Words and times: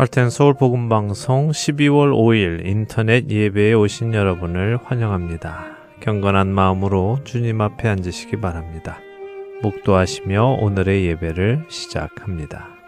할텐 0.00 0.30
서울 0.30 0.54
복음 0.54 0.88
방송 0.88 1.50
12월 1.50 2.14
5일 2.14 2.64
인터넷 2.64 3.28
예배에 3.28 3.74
오신 3.74 4.14
여러분을 4.14 4.78
환영합니다. 4.82 5.76
경건한 6.00 6.48
마음으로 6.54 7.18
주님 7.24 7.60
앞에 7.60 7.86
앉으시기 7.86 8.40
바랍니다. 8.40 8.98
묵도하시며 9.60 10.56
오늘의 10.62 11.04
예배를 11.04 11.66
시작합니다. 11.68 12.79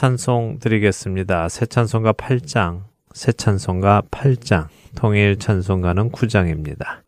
찬송 0.00 0.60
드리겠습니다. 0.60 1.50
새 1.50 1.66
찬송가 1.66 2.14
8장, 2.14 2.84
새 3.12 3.32
찬송가 3.32 4.04
8장, 4.10 4.68
통일 4.96 5.38
찬송가는 5.38 6.10
9장입니다. 6.10 7.02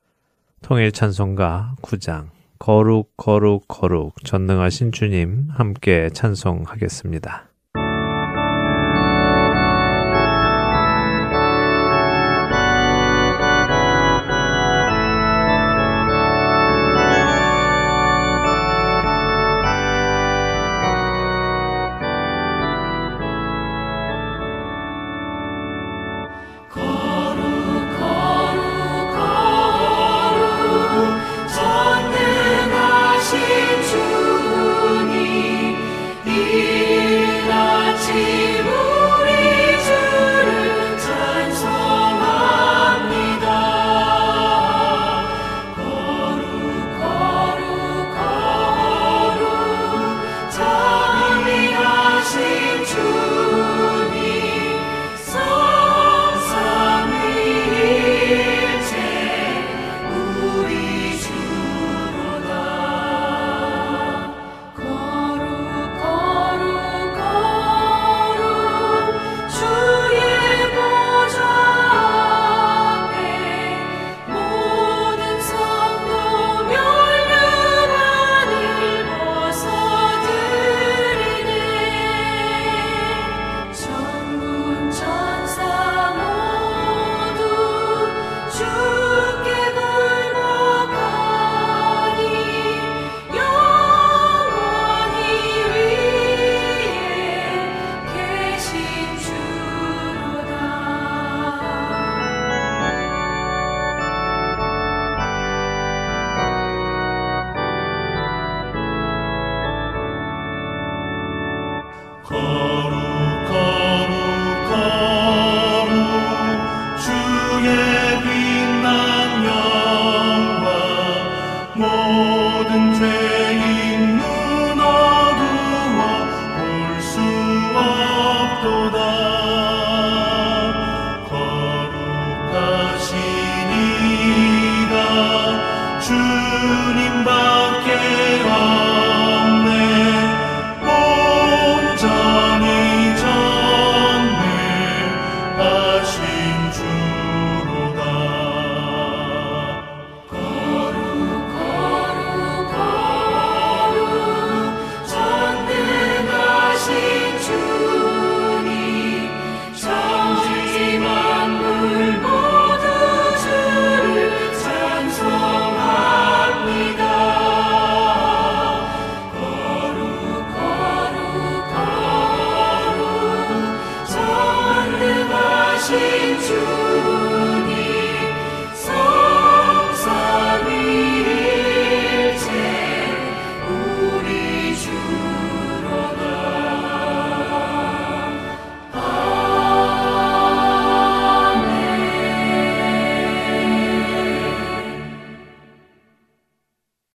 통일 0.61 0.93
찬송가 0.93 1.77
9장, 1.81 2.29
거룩, 2.59 3.17
거룩, 3.17 3.67
거룩, 3.67 4.23
전능하신 4.27 4.93
주님 4.93 5.49
함께 5.49 6.11
찬송하겠습니다. 6.13 7.52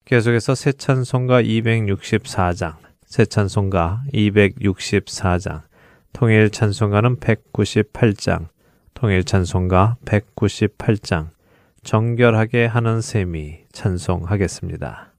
계속해서 0.05 0.53
새 0.53 0.73
찬송가 0.73 1.41
264장, 1.41 2.75
새 3.05 3.23
찬송가 3.23 4.03
264장, 4.13 5.61
통일 6.11 6.49
찬송가는 6.49 7.21
198장, 7.21 8.47
통일 8.93 9.23
찬송가 9.23 9.95
198장, 10.03 11.29
정결하게 11.83 12.65
하는 12.65 12.99
셈이 12.99 13.59
찬송하겠습니다. 13.71 15.12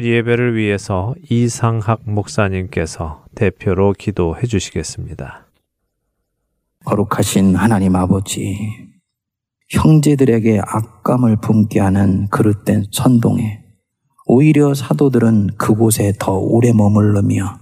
오늘 0.00 0.12
예배를 0.12 0.56
위해서 0.56 1.14
이상학 1.28 2.00
목사님께서 2.04 3.26
대표로 3.34 3.92
기도해 3.92 4.46
주시겠습니다. 4.46 5.46
거룩하신 6.86 7.54
하나님 7.54 7.94
아버지, 7.96 8.56
형제들에게 9.68 10.62
악감을 10.64 11.36
품게 11.42 11.80
하는 11.80 12.28
그릇된 12.28 12.86
선동에 12.90 13.62
오히려 14.24 14.72
사도들은 14.72 15.58
그곳에 15.58 16.14
더 16.18 16.32
오래 16.32 16.72
머물르며 16.72 17.60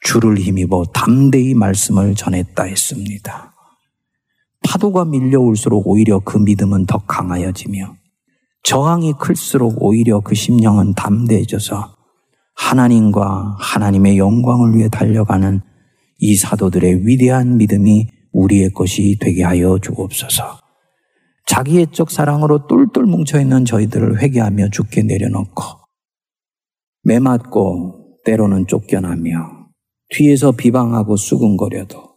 주를 0.00 0.38
힘입어 0.38 0.84
담대히 0.94 1.52
말씀을 1.52 2.14
전했다 2.14 2.62
했습니다. 2.62 3.54
파도가 4.66 5.04
밀려올수록 5.04 5.86
오히려 5.86 6.18
그 6.20 6.38
믿음은 6.38 6.86
더 6.86 6.96
강하여지며 7.06 7.97
저항이 8.62 9.14
클수록 9.18 9.82
오히려 9.82 10.20
그 10.20 10.34
심령은 10.34 10.94
담대해져서 10.94 11.96
하나님과 12.54 13.56
하나님의 13.58 14.18
영광을 14.18 14.74
위해 14.74 14.88
달려가는 14.88 15.60
이 16.18 16.36
사도들의 16.36 17.06
위대한 17.06 17.56
믿음이 17.56 18.08
우리의 18.32 18.70
것이 18.72 19.16
되게 19.20 19.42
하여 19.44 19.78
주옵소서. 19.78 20.58
자기의 21.46 21.86
적 21.92 22.10
사랑으로 22.10 22.66
똘똘 22.66 23.04
뭉쳐있는 23.06 23.64
저희들을 23.64 24.20
회개하며 24.20 24.68
죽게 24.70 25.02
내려놓고 25.02 25.62
매맞고 27.04 28.18
때로는 28.24 28.66
쫓겨나며 28.66 29.68
뒤에서 30.10 30.52
비방하고 30.52 31.16
수군거려도 31.16 32.08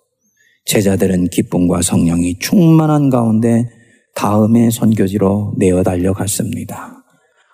제자들은 0.66 1.30
기쁨과 1.30 1.82
성령이 1.82 2.40
충만한 2.40 3.10
가운데 3.10 3.70
다음의 4.16 4.72
선교지로 4.72 5.56
내어 5.58 5.84
달려갔습니다. 5.84 7.04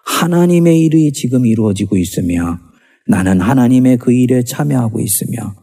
하나님의 0.06 0.82
일이 0.82 1.12
지금 1.12 1.46
이루어지고 1.46 1.98
있으며 1.98 2.60
나는 3.08 3.40
하나님의 3.40 3.98
그 3.98 4.12
일에 4.12 4.44
참여하고 4.44 5.00
있으며 5.00 5.56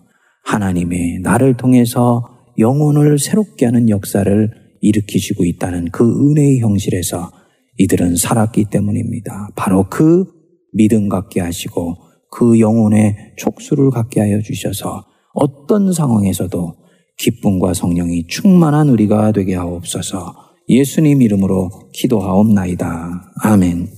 하나님의 0.44 1.20
나를 1.22 1.56
통해서 1.56 2.22
영혼을 2.58 3.18
새롭게 3.18 3.66
하는 3.66 3.88
역사를 3.88 4.50
일으키시고 4.80 5.44
있다는 5.44 5.90
그 5.90 6.04
은혜의 6.04 6.60
형실에서 6.60 7.32
이들은 7.78 8.16
살았기 8.16 8.66
때문입니다. 8.70 9.50
바로 9.56 9.88
그 9.88 10.24
믿음 10.72 11.08
갖게 11.08 11.40
하시고 11.40 11.96
그 12.30 12.60
영혼의 12.60 13.34
촉수를 13.36 13.90
갖게 13.90 14.20
하여 14.20 14.40
주셔서 14.40 15.04
어떤 15.32 15.92
상황에서도 15.92 16.74
기쁨과 17.16 17.74
성령이 17.74 18.26
충만한 18.26 18.88
우리가 18.88 19.32
되게 19.32 19.54
하옵소서 19.54 20.34
예수님 20.68 21.20
이름으로 21.22 21.70
기도하옵나이다. 21.92 23.32
아멘. 23.42 23.88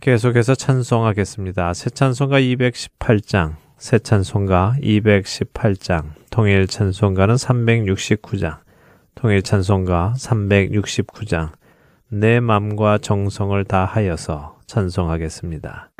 계속해서 0.00 0.54
찬송하겠습니다. 0.54 1.74
새 1.74 1.90
찬송가 1.90 2.40
218장, 2.40 3.56
새 3.78 3.98
찬송가 3.98 4.76
218장, 4.80 6.10
통일 6.30 6.66
찬송가는 6.66 7.34
369장, 7.34 8.58
통일 9.14 9.42
찬송가 9.42 10.14
369장, 10.16 11.52
내 12.10 12.38
맘과 12.40 12.98
정성을 12.98 13.64
다하여서 13.64 14.60
찬송하겠습니다. 14.66 15.90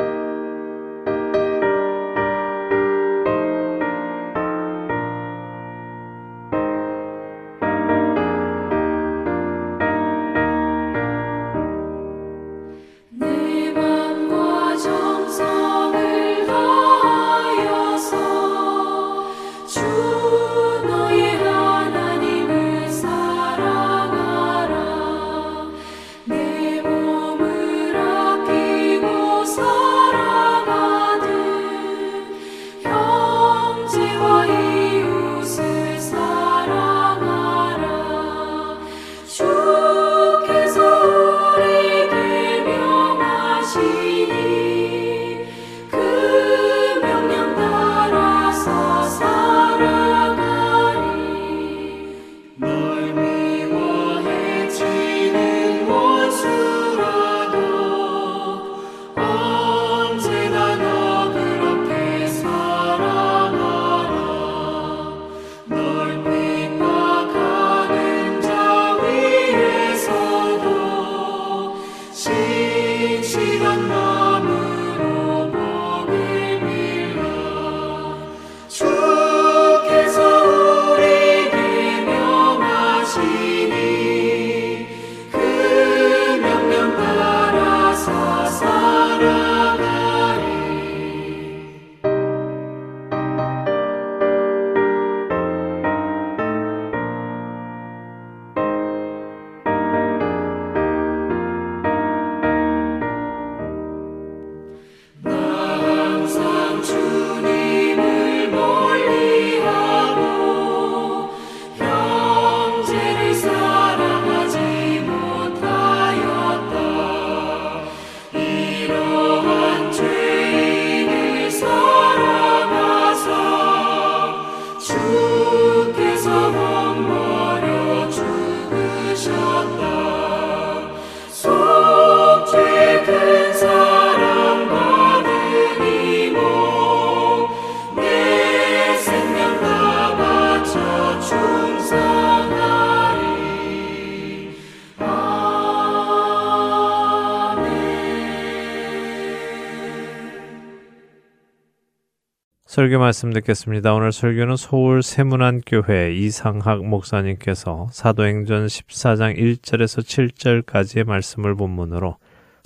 설교 152.79 153.01
말씀 153.01 153.33
듣겠습니다. 153.33 153.93
오늘 153.93 154.13
설교는 154.13 154.55
서울 154.55 155.03
세문안교회 155.03 156.15
이상학 156.15 156.85
목사님께서 156.85 157.89
사도행전 157.91 158.69
14장 158.69 159.37
1절에서 159.37 160.63
7절까지의 160.63 161.03
말씀을 161.03 161.57
본문으로 161.57 162.19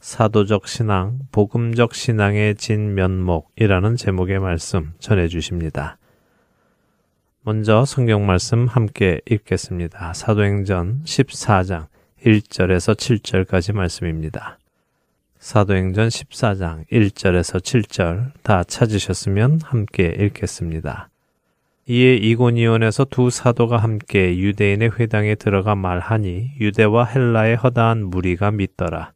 사도적 0.03 0.69
신앙, 0.69 1.19
복음적 1.33 1.95
신앙의 1.95 2.57
진면목이라는 2.57 3.97
제목의 3.97 4.39
말씀 4.39 4.93
전해 4.99 5.29
주십니다. 5.29 5.97
먼저 7.41 7.87
성경 7.87 8.27
말씀 8.27 8.67
함께 8.67 9.23
읽겠습니다. 9.31 10.13
사도행전 10.13 11.05
14장 11.05 11.87
1절에서 12.23 12.95
7절까지 12.97 13.73
말씀입니다. 13.73 14.59
사도행전 15.43 16.07
14장 16.07 16.87
1절에서 16.87 17.61
7절 17.61 18.31
다 18.45 18.63
찾으셨으면 18.63 19.59
함께 19.65 20.15
읽겠습니다. 20.17 21.09
이에 21.89 22.15
이고니온에서 22.15 23.07
두 23.07 23.29
사도가 23.29 23.79
함께 23.79 24.39
유대인의 24.39 24.93
회당에 25.01 25.35
들어가 25.35 25.75
말하니 25.75 26.53
유대와 26.61 27.07
헬라의 27.07 27.57
허다한 27.57 28.05
무리가 28.05 28.53
믿더라. 28.53 29.11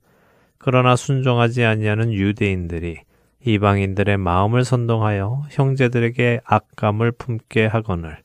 그러나 0.58 0.96
순종하지 0.96 1.64
아니하는 1.64 2.12
유대인들이 2.12 3.02
이방인들의 3.44 4.16
마음을 4.16 4.64
선동하여 4.64 5.44
형제들에게 5.50 6.40
악감을 6.44 7.12
품게 7.12 7.66
하거늘 7.66 8.18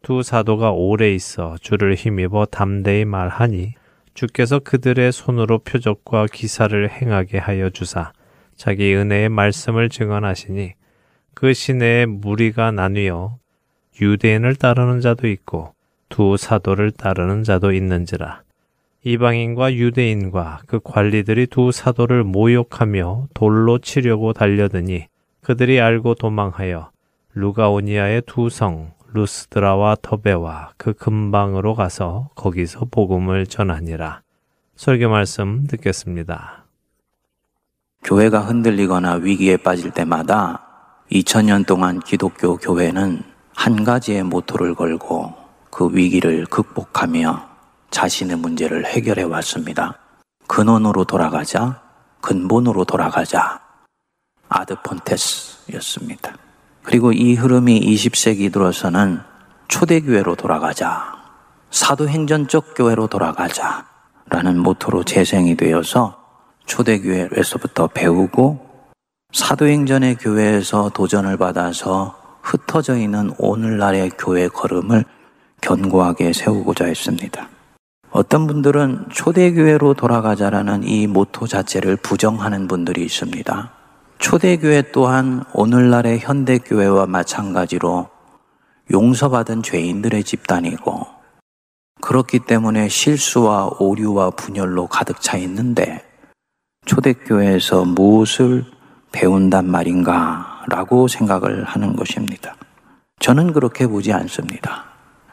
두 0.00 0.22
사도가 0.22 0.70
오래 0.70 1.12
있어 1.12 1.58
주를 1.60 1.96
힘입어 1.96 2.46
담대히 2.46 3.04
말하니 3.04 3.74
주께서 4.14 4.58
그들의 4.58 5.12
손으로 5.12 5.58
표적과 5.60 6.26
기사를 6.32 6.90
행하게 6.90 7.38
하여 7.38 7.70
주사 7.70 8.12
자기 8.56 8.94
은혜의 8.94 9.28
말씀을 9.28 9.88
증언하시니 9.88 10.74
그 11.34 11.52
시내에 11.54 12.06
무리가 12.06 12.70
나뉘어 12.70 13.38
유대인을 14.00 14.56
따르는 14.56 15.00
자도 15.00 15.28
있고 15.28 15.74
두 16.08 16.36
사도를 16.36 16.90
따르는 16.90 17.42
자도 17.42 17.72
있는지라. 17.72 18.42
이방인과 19.04 19.74
유대인과 19.74 20.60
그 20.66 20.78
관리들이 20.82 21.46
두 21.48 21.72
사도를 21.72 22.22
모욕하며 22.22 23.28
돌로 23.34 23.78
치려고 23.78 24.32
달려드니 24.32 25.06
그들이 25.40 25.80
알고 25.80 26.14
도망하여 26.14 26.90
루가오니아의 27.34 28.22
두 28.26 28.48
성 28.48 28.92
루스드라와 29.12 29.96
터베와 30.02 30.72
그 30.76 30.92
근방으로 30.92 31.74
가서 31.74 32.30
거기서 32.34 32.86
복음을 32.90 33.46
전하니라. 33.46 34.22
설교 34.76 35.08
말씀 35.08 35.66
듣겠습니다. 35.66 36.64
교회가 38.04 38.40
흔들리거나 38.40 39.14
위기에 39.14 39.56
빠질 39.56 39.90
때마다 39.92 40.60
2000년 41.10 41.66
동안 41.66 42.00
기독교 42.00 42.56
교회는 42.56 43.22
한 43.54 43.84
가지의 43.84 44.24
모토를 44.24 44.74
걸고 44.74 45.34
그 45.70 45.88
위기를 45.92 46.44
극복하며 46.46 47.48
자신의 47.90 48.36
문제를 48.36 48.86
해결해 48.86 49.22
왔습니다. 49.22 49.98
근원으로 50.48 51.04
돌아가자, 51.04 51.80
근본으로 52.20 52.84
돌아가자. 52.84 53.60
아드폰테스였습니다. 54.48 56.41
그리고 56.82 57.12
이 57.12 57.34
흐름이 57.34 57.80
20세기 57.80 58.52
들어서는 58.52 59.20
초대교회로 59.68 60.34
돌아가자, 60.34 61.12
사도행전적 61.70 62.74
교회로 62.76 63.06
돌아가자 63.06 63.86
라는 64.28 64.58
모토로 64.58 65.04
재생이 65.04 65.56
되어서 65.56 66.18
초대교회에서부터 66.66 67.88
배우고 67.88 68.72
사도행전의 69.32 70.16
교회에서 70.16 70.90
도전을 70.90 71.36
받아서 71.38 72.16
흩어져 72.42 72.96
있는 72.96 73.32
오늘날의 73.38 74.12
교회 74.18 74.48
걸음을 74.48 75.04
견고하게 75.60 76.32
세우고자 76.32 76.86
했습니다. 76.86 77.48
어떤 78.10 78.46
분들은 78.46 79.06
초대교회로 79.10 79.94
돌아가자라는 79.94 80.82
이 80.84 81.06
모토 81.06 81.46
자체를 81.46 81.96
부정하는 81.96 82.68
분들이 82.68 83.04
있습니다. 83.04 83.70
초대교회 84.22 84.92
또한 84.92 85.42
오늘날의 85.52 86.20
현대교회와 86.20 87.06
마찬가지로 87.06 88.08
용서받은 88.92 89.64
죄인들의 89.64 90.22
집단이고 90.22 91.06
그렇기 92.00 92.38
때문에 92.38 92.88
실수와 92.88 93.70
오류와 93.80 94.30
분열로 94.30 94.86
가득 94.86 95.20
차 95.20 95.36
있는데 95.38 96.04
초대교회에서 96.86 97.84
무엇을 97.84 98.64
배운단 99.10 99.68
말인가 99.68 100.62
라고 100.68 101.08
생각을 101.08 101.64
하는 101.64 101.96
것입니다. 101.96 102.54
저는 103.18 103.52
그렇게 103.52 103.88
보지 103.88 104.12
않습니다. 104.12 104.84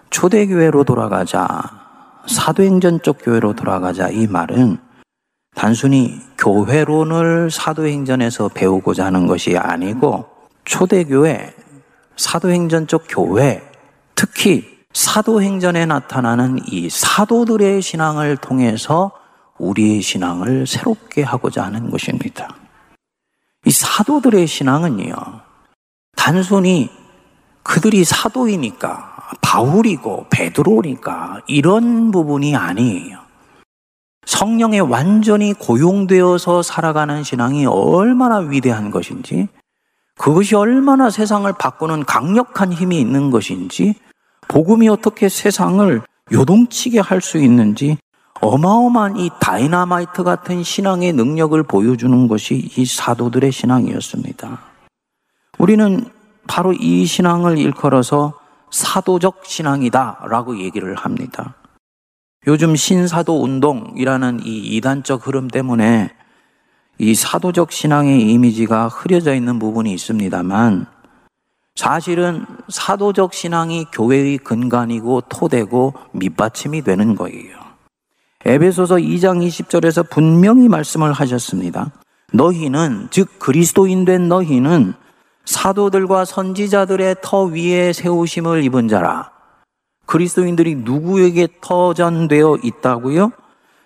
초대교회로 0.10 0.84
돌아가자, 0.84 1.48
사도행전 2.25 3.03
쪽 3.03 3.19
교회로 3.24 3.53
돌아가자 3.53 4.10
이 4.10 4.25
말은 4.25 4.88
단순히 5.56 6.22
교회론을 6.38 7.51
사도행전에서 7.51 8.50
배우고자 8.50 9.06
하는 9.06 9.27
것이 9.27 9.58
아니고 9.58 10.25
초대교회, 10.65 11.53
사도행전 12.15 12.88
쪽 12.88 13.06
교회, 13.10 13.62
특히 14.15 14.79
사도행전에 14.94 15.86
나타나는 15.86 16.60
이 16.68 16.89
사도들의 16.89 17.82
신앙을 17.82 18.38
통해서 18.38 19.12
우리의 19.58 20.01
신앙을 20.01 20.65
새롭게 20.68 21.24
하고자 21.24 21.65
하는 21.65 21.89
것입니다. 21.89 22.56
이 23.65 23.72
사도들의 23.72 24.48
신앙은요, 24.48 25.13
단순히 26.15 26.89
그들이 27.63 28.03
사도이니까, 28.03 29.38
바울이고 29.41 30.27
베드로니까 30.29 31.41
이런 31.48 32.12
부분이 32.12 32.56
아니에요. 32.56 33.28
성령에 34.25 34.79
완전히 34.79 35.53
고용되어서 35.53 36.61
살아가는 36.61 37.23
신앙이 37.23 37.65
얼마나 37.65 38.38
위대한 38.38 38.91
것인지, 38.91 39.47
그것이 40.17 40.55
얼마나 40.55 41.09
세상을 41.09 41.51
바꾸는 41.53 42.05
강력한 42.05 42.73
힘이 42.73 42.99
있는 42.99 43.31
것인지, 43.31 43.95
복음이 44.47 44.89
어떻게 44.89 45.29
세상을 45.29 46.01
요동치게 46.31 46.99
할 46.99 47.21
수 47.21 47.38
있는지 47.38 47.97
어마어마한 48.41 49.17
이 49.17 49.29
다이나마이트 49.39 50.23
같은 50.23 50.63
신앙의 50.63 51.13
능력을 51.13 51.61
보여주는 51.63 52.27
것이 52.27 52.69
이 52.77 52.85
사도들의 52.85 53.51
신앙이었습니다. 53.51 54.59
우리는 55.57 56.05
바로 56.47 56.73
이 56.73 57.05
신앙을 57.05 57.57
일컬어서 57.57 58.33
사도적 58.71 59.45
신앙이다 59.45 60.25
라고 60.29 60.57
얘기를 60.57 60.95
합니다. 60.95 61.55
요즘 62.48 62.75
신사도 62.75 63.43
운동이라는 63.43 64.39
이 64.46 64.77
이단적 64.77 65.27
흐름 65.27 65.50
때문에 65.50 66.10
이 66.98 67.15
사도적 67.15 67.72
신앙의 67.72 68.22
이미지가 68.31 68.87
흐려져 68.87 69.33
있는 69.33 69.59
부분이 69.59 69.92
있습니다만 69.94 70.85
사실은 71.75 72.46
사도적 72.70 73.33
신앙이 73.33 73.85
교회의 73.92 74.37
근간이고 74.37 75.22
토대고 75.29 75.94
밑받침이 76.13 76.81
되는 76.81 77.16
거예요. 77.16 77.57
에베소서 78.46 78.96
2장 78.96 79.46
20절에서 79.46 80.09
분명히 80.09 80.70
말씀을 80.70 81.11
하셨습니다. 81.11 81.92
너희는 82.31 83.07
즉 83.11 83.40
그리스도인 83.40 84.05
된 84.05 84.29
너희는 84.29 84.94
사도들과 85.44 86.25
선지자들의 86.25 87.18
터 87.22 87.44
위에 87.44 87.92
세우심을 87.92 88.63
입은 88.63 88.87
자라. 88.87 89.38
그리스도인들이 90.09 90.74
누구에게 90.75 91.48
터전되어 91.61 92.57
있다고요? 92.63 93.31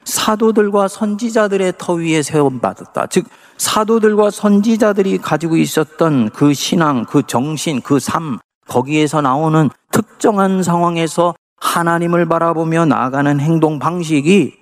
사도들과 0.06 0.88
선지자들의 0.88 1.74
터 1.78 1.94
위에 1.96 2.22
세움받았다. 2.22 3.08
즉 3.08 3.26
사도들과 3.58 4.32
선지자들이 4.32 5.18
가지고 5.18 5.58
있었던 5.58 6.30
그 6.30 6.54
신앙, 6.54 7.04
그 7.04 7.24
정신, 7.28 7.82
그 7.82 8.00
삶, 8.00 8.40
거기에서 8.68 9.20
나오는 9.22 9.70
특정한 9.92 10.64
상황에서 10.64 11.36
하나님을 11.58 12.26
바라보며 12.26 12.86
나아가는 12.86 13.40
행동 13.42 13.78
방식이 13.78 14.54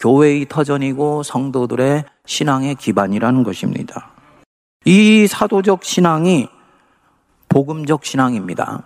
교회의 0.00 0.46
터전이고 0.48 1.22
성도들의 1.22 2.04
신앙의 2.26 2.74
기반이라는 2.74 3.44
것입니다. 3.44 4.10
이 4.84 5.28
사도적 5.28 5.84
신앙이 5.84 6.48
복음적 7.48 8.04
신앙입니다. 8.04 8.82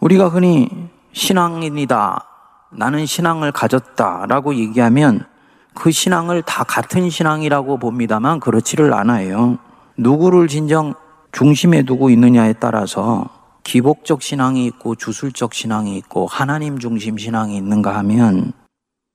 우리가 0.00 0.28
흔히 0.28 0.68
신앙인이다. 1.14 2.24
나는 2.72 3.06
신앙을 3.06 3.52
가졌다. 3.52 4.26
라고 4.26 4.54
얘기하면 4.54 5.24
그 5.74 5.90
신앙을 5.90 6.42
다 6.42 6.64
같은 6.64 7.08
신앙이라고 7.08 7.78
봅니다만 7.78 8.40
그렇지를 8.40 8.92
않아요. 8.92 9.58
누구를 9.96 10.48
진정 10.48 10.94
중심에 11.32 11.82
두고 11.82 12.10
있느냐에 12.10 12.54
따라서 12.54 13.28
기복적 13.62 14.22
신앙이 14.22 14.66
있고 14.66 14.94
주술적 14.94 15.54
신앙이 15.54 15.96
있고 15.98 16.26
하나님 16.26 16.78
중심 16.78 17.16
신앙이 17.16 17.56
있는가 17.56 17.96
하면 17.96 18.52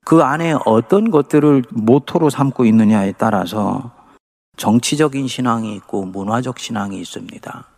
그 0.05 0.23
안에 0.23 0.55
어떤 0.65 1.11
것들을 1.11 1.63
모토로 1.69 2.29
삼고 2.29 2.65
있느냐에 2.65 3.13
따라서 3.17 3.91
정치적인 4.57 5.27
신앙이 5.27 5.75
있고 5.75 6.05
문화적 6.05 6.59
신앙이 6.59 6.99
있습니다. 6.99 7.68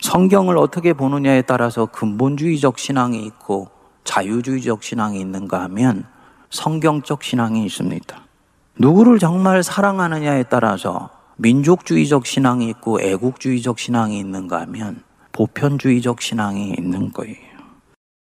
성경을 0.00 0.58
어떻게 0.58 0.92
보느냐에 0.92 1.42
따라서 1.42 1.86
근본주의적 1.86 2.78
신앙이 2.78 3.24
있고 3.26 3.68
자유주의적 4.04 4.82
신앙이 4.82 5.20
있는가 5.20 5.62
하면 5.62 6.04
성경적 6.50 7.22
신앙이 7.22 7.64
있습니다. 7.64 8.16
누구를 8.78 9.18
정말 9.18 9.62
사랑하느냐에 9.62 10.44
따라서 10.44 11.10
민족주의적 11.36 12.26
신앙이 12.26 12.68
있고 12.70 13.00
애국주의적 13.00 13.78
신앙이 13.78 14.18
있는가 14.18 14.60
하면 14.62 15.02
보편주의적 15.32 16.20
신앙이 16.20 16.74
있는 16.78 17.12
거예요. 17.12 17.54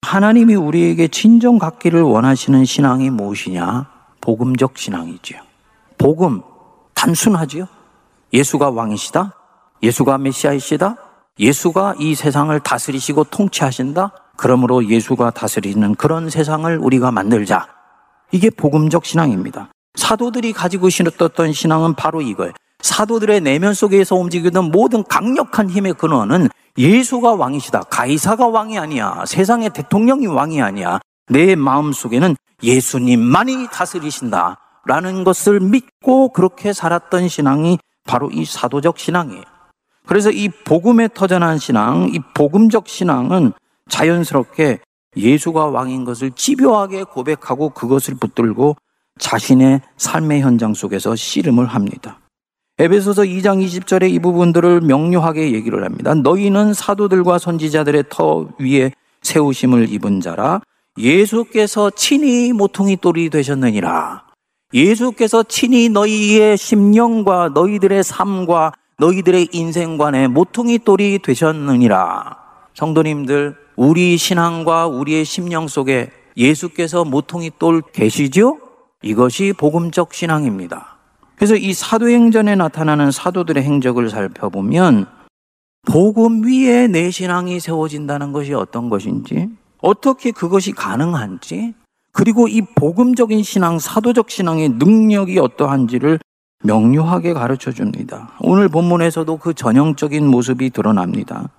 하나님이 0.02 0.56
우리에게 0.56 1.08
친정 1.08 1.58
갖기를 1.58 2.02
원하시는 2.02 2.66
신앙이 2.66 3.10
무엇이냐? 3.10 3.90
복음적 4.20 4.78
신앙이지요. 4.78 5.40
복음, 5.98 6.42
단순하지요? 6.94 7.68
예수가 8.34 8.70
왕이시다? 8.72 9.34
예수가 9.82 10.18
메시아이시다? 10.18 10.98
예수가 11.40 11.96
이 12.00 12.16
세상을 12.16 12.58
다스리시고 12.60 13.26
통치하신다? 13.26 14.12
그러므로 14.38 14.88
예수가 14.88 15.32
다스리는 15.32 15.96
그런 15.96 16.30
세상을 16.30 16.78
우리가 16.78 17.12
만들자. 17.12 17.68
이게 18.32 18.50
복음적 18.50 19.06
신앙입니다. 19.06 19.70
사도들이 19.96 20.54
가지고 20.54 20.90
신었던 20.90 21.54
신앙은 21.54 21.96
바로 21.96 22.22
이거예요. 22.22 22.54
사도들의 22.82 23.42
내면 23.42 23.74
속에서 23.74 24.16
움직이던 24.16 24.72
모든 24.72 25.04
강력한 25.04 25.70
힘의 25.70 25.94
근원은 25.94 26.50
예수가 26.78 27.34
왕이시다. 27.34 27.82
가이사가 27.84 28.48
왕이 28.48 28.80
아니야. 28.80 29.24
세상의 29.26 29.72
대통령이 29.72 30.28
왕이 30.28 30.62
아니야. 30.62 31.00
내 31.28 31.56
마음 31.56 31.92
속에는 31.94 32.36
예수님만이 32.64 33.68
다스리신다. 33.72 34.58
라는 34.86 35.24
것을 35.24 35.60
믿고 35.60 36.30
그렇게 36.30 36.74
살았던 36.74 37.28
신앙이 37.28 37.78
바로 38.06 38.32
이 38.32 38.46
사도적 38.46 38.98
신앙이에요. 38.98 39.44
그래서 40.06 40.32
이 40.32 40.50
복음에 40.50 41.08
터전한 41.14 41.58
신앙, 41.58 42.10
이 42.14 42.20
복음적 42.34 42.88
신앙은 42.88 43.54
자연스럽게 43.90 44.80
예수가 45.16 45.68
왕인 45.68 46.06
것을 46.06 46.32
집요하게 46.32 47.04
고백하고 47.04 47.70
그것을 47.70 48.16
붙들고 48.16 48.76
자신의 49.20 49.82
삶의 49.98 50.42
현장 50.42 50.74
속에서 50.74 51.16
씨름을 51.16 51.66
합니다. 51.66 52.20
에베소서 52.80 53.24
2장 53.24 53.64
20절에 53.64 54.10
이 54.10 54.20
부분들을 54.20 54.82
명료하게 54.82 55.52
얘기를 55.52 55.84
합니다. 55.84 56.16
너희는 56.16 56.74
사도들과 56.74 57.38
선지자들의 57.38 58.06
터 58.10 58.48
위에 58.58 58.92
세우심을 59.22 59.92
입은 59.92 60.22
자라 60.22 60.62
예수께서 60.98 61.90
친히 61.92 62.54
모퉁이 62.54 62.98
돌이 62.98 63.30
되셨느니라. 63.30 64.24
예수께서 64.74 65.44
친히 65.44 65.90
너희의 65.90 66.58
심령과 66.58 67.50
너희들의 67.50 68.04
삶과 68.04 68.72
너희들의 69.02 69.50
인생관에 69.52 70.28
모퉁이 70.28 70.78
돌이 70.78 71.20
되셨느니라. 71.24 72.38
성도님들, 72.76 73.56
우리 73.76 74.16
신앙과 74.16 74.86
우리의 74.86 75.26
심령 75.26 75.68
속에 75.68 76.12
예수께서 76.38 77.04
모퉁이 77.04 77.50
돌 77.58 77.82
계시죠? 77.82 78.60
이것이 79.02 79.54
복음적 79.58 80.14
신앙입니다. 80.14 80.98
그래서 81.36 81.56
이 81.56 81.74
사도행전에 81.74 82.56
나타나는 82.56 83.10
사도들의 83.10 83.64
행적을 83.64 84.12
살펴보면 84.12 85.08
복음 85.88 86.46
위에 86.46 86.86
내 86.86 87.10
신앙이 87.10 87.60
세워진다는 87.60 88.32
것이 88.32 88.54
어떤 88.54 88.88
것인지, 88.88 89.50
어떻게 89.82 90.30
그것이 90.30 90.74
가능한지, 90.74 91.74
그리고 92.12 92.48
이 92.48 92.62
복음적인 92.62 93.42
신앙, 93.42 93.80
사도적 93.80 94.30
신앙의 94.30 94.70
능력이 94.78 95.40
어떠한지를 95.40 96.20
명료하게 96.64 97.34
가르쳐 97.34 97.72
줍니다. 97.72 98.32
오늘 98.40 98.70
본문에서도 98.70 99.38
그 99.38 99.54
전형적인 99.54 100.26
모습이 100.28 100.70
드러납니다. 100.70 101.50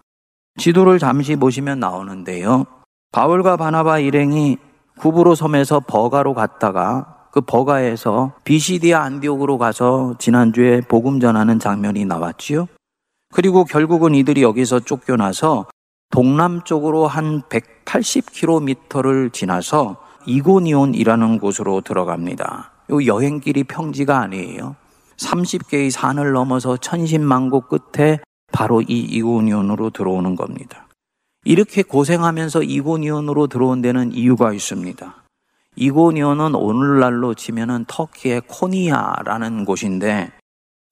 지도를 0.58 0.98
잠시 0.98 1.36
보시면 1.36 1.80
나오는데요. 1.80 2.66
바울과 3.12 3.56
바나바 3.56 3.98
일행이 3.98 4.58
구브로 4.98 5.34
섬에서 5.34 5.80
버가로 5.80 6.34
갔다가 6.34 7.28
그 7.30 7.40
버가에서 7.40 8.32
비시디아 8.44 9.02
안디옥으로 9.02 9.58
가서 9.58 10.14
지난주에 10.18 10.82
복음 10.82 11.18
전하는 11.18 11.58
장면이 11.58 12.04
나왔지요. 12.04 12.68
그리고 13.32 13.64
결국은 13.64 14.14
이들이 14.14 14.42
여기서 14.42 14.80
쫓겨나서 14.80 15.66
동남쪽으로 16.10 17.06
한 17.06 17.40
180km를 17.48 19.32
지나서 19.32 19.96
이고니온이라는 20.26 21.38
곳으로 21.38 21.80
들어갑니다. 21.80 22.70
이 22.90 23.06
여행길이 23.08 23.64
평지가 23.64 24.20
아니에요. 24.20 24.76
30개의 25.22 25.90
산을 25.90 26.32
넘어서 26.32 26.76
천신만고 26.76 27.62
끝에 27.62 28.20
바로 28.52 28.82
이 28.82 29.00
이고니온으로 29.00 29.90
들어오는 29.90 30.36
겁니다. 30.36 30.88
이렇게 31.44 31.82
고생하면서 31.82 32.62
이고니온으로 32.62 33.46
들어온 33.48 33.82
데는 33.82 34.12
이유가 34.12 34.52
있습니다. 34.52 35.22
이고니온은 35.76 36.54
오늘날로 36.54 37.34
치면은 37.34 37.84
터키의 37.88 38.42
코니아라는 38.46 39.64
곳인데 39.64 40.32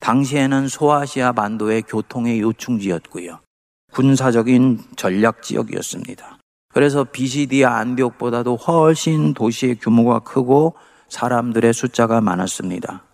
당시에는 0.01 0.69
소아시아 0.69 1.33
반도의 1.33 1.83
교통의 1.83 2.41
요충지였고요. 2.41 3.41
군사적인 3.93 4.81
전략 4.97 5.43
지역이었습니다. 5.43 6.39
그래서 6.73 7.05
비시디아 7.05 7.77
안디옥보다도 7.77 8.57
훨씬 8.57 9.35
도시의 9.35 9.77
규모가 9.77 10.21
크고 10.21 10.77
사람들의 11.09 11.73
숫자가 11.75 12.21
많았습니다. 12.21 13.05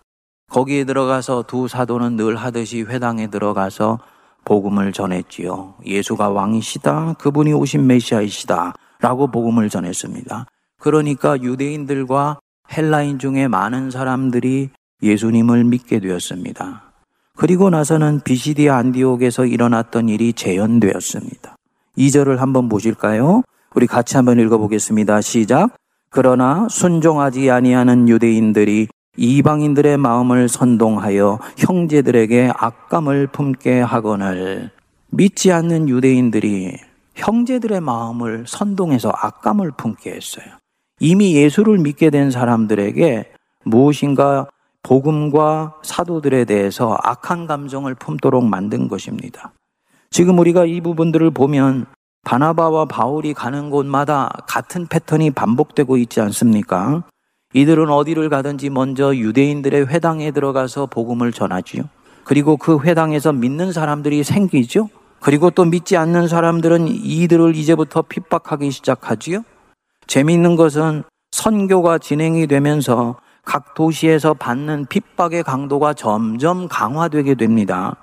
거기에 0.51 0.85
들어가서 0.85 1.43
두 1.47 1.67
사도는 1.67 2.15
늘 2.15 2.35
하듯이 2.35 2.81
회당에 2.81 3.27
들어가서 3.27 3.99
복음을 4.45 4.93
전했지요. 4.93 5.75
예수가 5.85 6.29
왕이시다. 6.29 7.15
그분이 7.19 7.53
오신 7.53 7.85
메시아이시다. 7.85 8.73
라고 8.99 9.27
복음을 9.27 9.69
전했습니다. 9.69 10.45
그러니까 10.79 11.41
유대인들과 11.41 12.39
헬라인 12.71 13.19
중에 13.19 13.47
많은 13.47 13.91
사람들이 13.91 14.69
예수님을 15.03 15.65
믿게 15.65 15.99
되었습니다. 15.99 16.83
그리고 17.35 17.69
나서는 17.69 18.21
비시디아 18.23 18.77
안디옥에서 18.77 19.45
일어났던 19.45 20.09
일이 20.09 20.33
재현되었습니다. 20.33 21.55
2절을 21.97 22.37
한번 22.37 22.69
보실까요? 22.69 23.43
우리 23.75 23.85
같이 23.85 24.15
한번 24.15 24.39
읽어보겠습니다. 24.39 25.21
시작. 25.21 25.75
그러나 26.09 26.67
순종하지 26.69 27.51
아니하는 27.51 28.07
유대인들이 28.07 28.87
이방인들의 29.17 29.97
마음을 29.97 30.47
선동하여 30.47 31.39
형제들에게 31.57 32.51
악감을 32.55 33.27
품게 33.27 33.81
하거늘 33.81 34.71
믿지 35.09 35.51
않는 35.51 35.89
유대인들이 35.89 36.77
형제들의 37.15 37.81
마음을 37.81 38.45
선동해서 38.47 39.11
악감을 39.13 39.71
품게 39.71 40.11
했어요. 40.11 40.45
이미 40.99 41.35
예수를 41.35 41.79
믿게 41.79 42.09
된 42.11 42.31
사람들에게 42.31 43.31
무엇인가 43.65 44.47
복음과 44.83 45.75
사도들에 45.83 46.45
대해서 46.45 46.97
악한 47.03 47.47
감정을 47.47 47.95
품도록 47.95 48.45
만든 48.45 48.87
것입니다. 48.87 49.51
지금 50.09 50.39
우리가 50.39 50.65
이 50.65 50.79
부분들을 50.79 51.31
보면 51.31 51.87
바나바와 52.23 52.85
바울이 52.85 53.33
가는 53.33 53.69
곳마다 53.69 54.29
같은 54.47 54.87
패턴이 54.87 55.31
반복되고 55.31 55.97
있지 55.97 56.21
않습니까? 56.21 57.03
이들은 57.53 57.89
어디를 57.89 58.29
가든지 58.29 58.69
먼저 58.69 59.15
유대인들의 59.15 59.87
회당에 59.87 60.31
들어가서 60.31 60.87
복음을 60.87 61.31
전하지요. 61.31 61.83
그리고 62.23 62.57
그 62.57 62.79
회당에서 62.81 63.31
믿는 63.31 63.71
사람들이 63.71 64.23
생기죠. 64.23 64.89
그리고 65.21 65.49
또 65.49 65.65
믿지 65.65 65.97
않는 65.97 66.27
사람들은 66.27 66.87
이들을 66.89 67.55
이제부터 67.55 68.03
핍박하기 68.03 68.69
시작하지요. 68.69 69.43
재미있는 70.07 70.55
것은 70.55 71.03
선교가 71.31 71.97
진행이 71.97 72.47
되면서 72.47 73.17
각 73.43 73.73
도시에서 73.73 74.33
받는 74.33 74.87
핍박의 74.87 75.43
강도가 75.43 75.93
점점 75.93 76.67
강화되게 76.67 77.35
됩니다. 77.35 77.95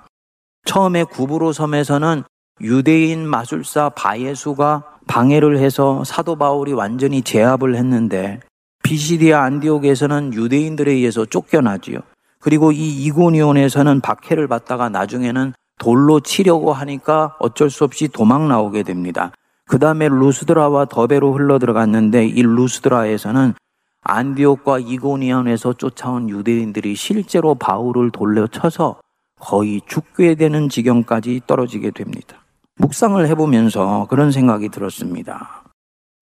처음에 0.65 1.03
구브로 1.03 1.53
섬에서는 1.53 2.23
유대인 2.61 3.27
마술사 3.27 3.89
바예수가 3.89 4.83
방해를 5.07 5.59
해서 5.59 6.03
사도 6.03 6.35
바울이 6.35 6.73
완전히 6.73 7.21
제압을 7.21 7.75
했는데 7.75 8.39
비시디아 8.85 9.41
안디옥에서는 9.41 10.35
유대인들에 10.35 10.91
의해서 10.91 11.25
쫓겨나지요. 11.25 12.01
그리고 12.39 12.71
이 12.71 13.03
이고니온에서는 13.05 13.99
박해를 14.01 14.47
받다가 14.47 14.89
나중에는 14.89 15.53
돌로 15.79 16.19
치려고 16.19 16.71
하니까 16.71 17.35
어쩔 17.39 17.71
수 17.71 17.83
없이 17.83 18.07
도망 18.07 18.47
나오게 18.47 18.83
됩니다. 18.83 19.31
그 19.65 19.79
다음에 19.79 20.07
루스드라와 20.07 20.85
더베로 20.85 21.33
흘러 21.33 21.57
들어갔는데 21.57 22.27
이 22.27 22.43
루스드라에서는 22.43 23.55
안디옥과 24.03 24.77
이고니온에서 24.77 25.73
쫓아온 25.73 26.29
유대인들이 26.29 26.93
실제로 26.95 27.55
바울을 27.55 28.11
돌려쳐서 28.11 28.97
거의 29.39 29.81
죽게 29.87 30.35
되는 30.35 30.69
지경까지 30.69 31.41
떨어지게 31.47 31.89
됩니다. 31.89 32.37
묵상을 32.75 33.27
해보면서 33.29 34.05
그런 34.11 34.31
생각이 34.31 34.69
들었습니다. 34.69 35.63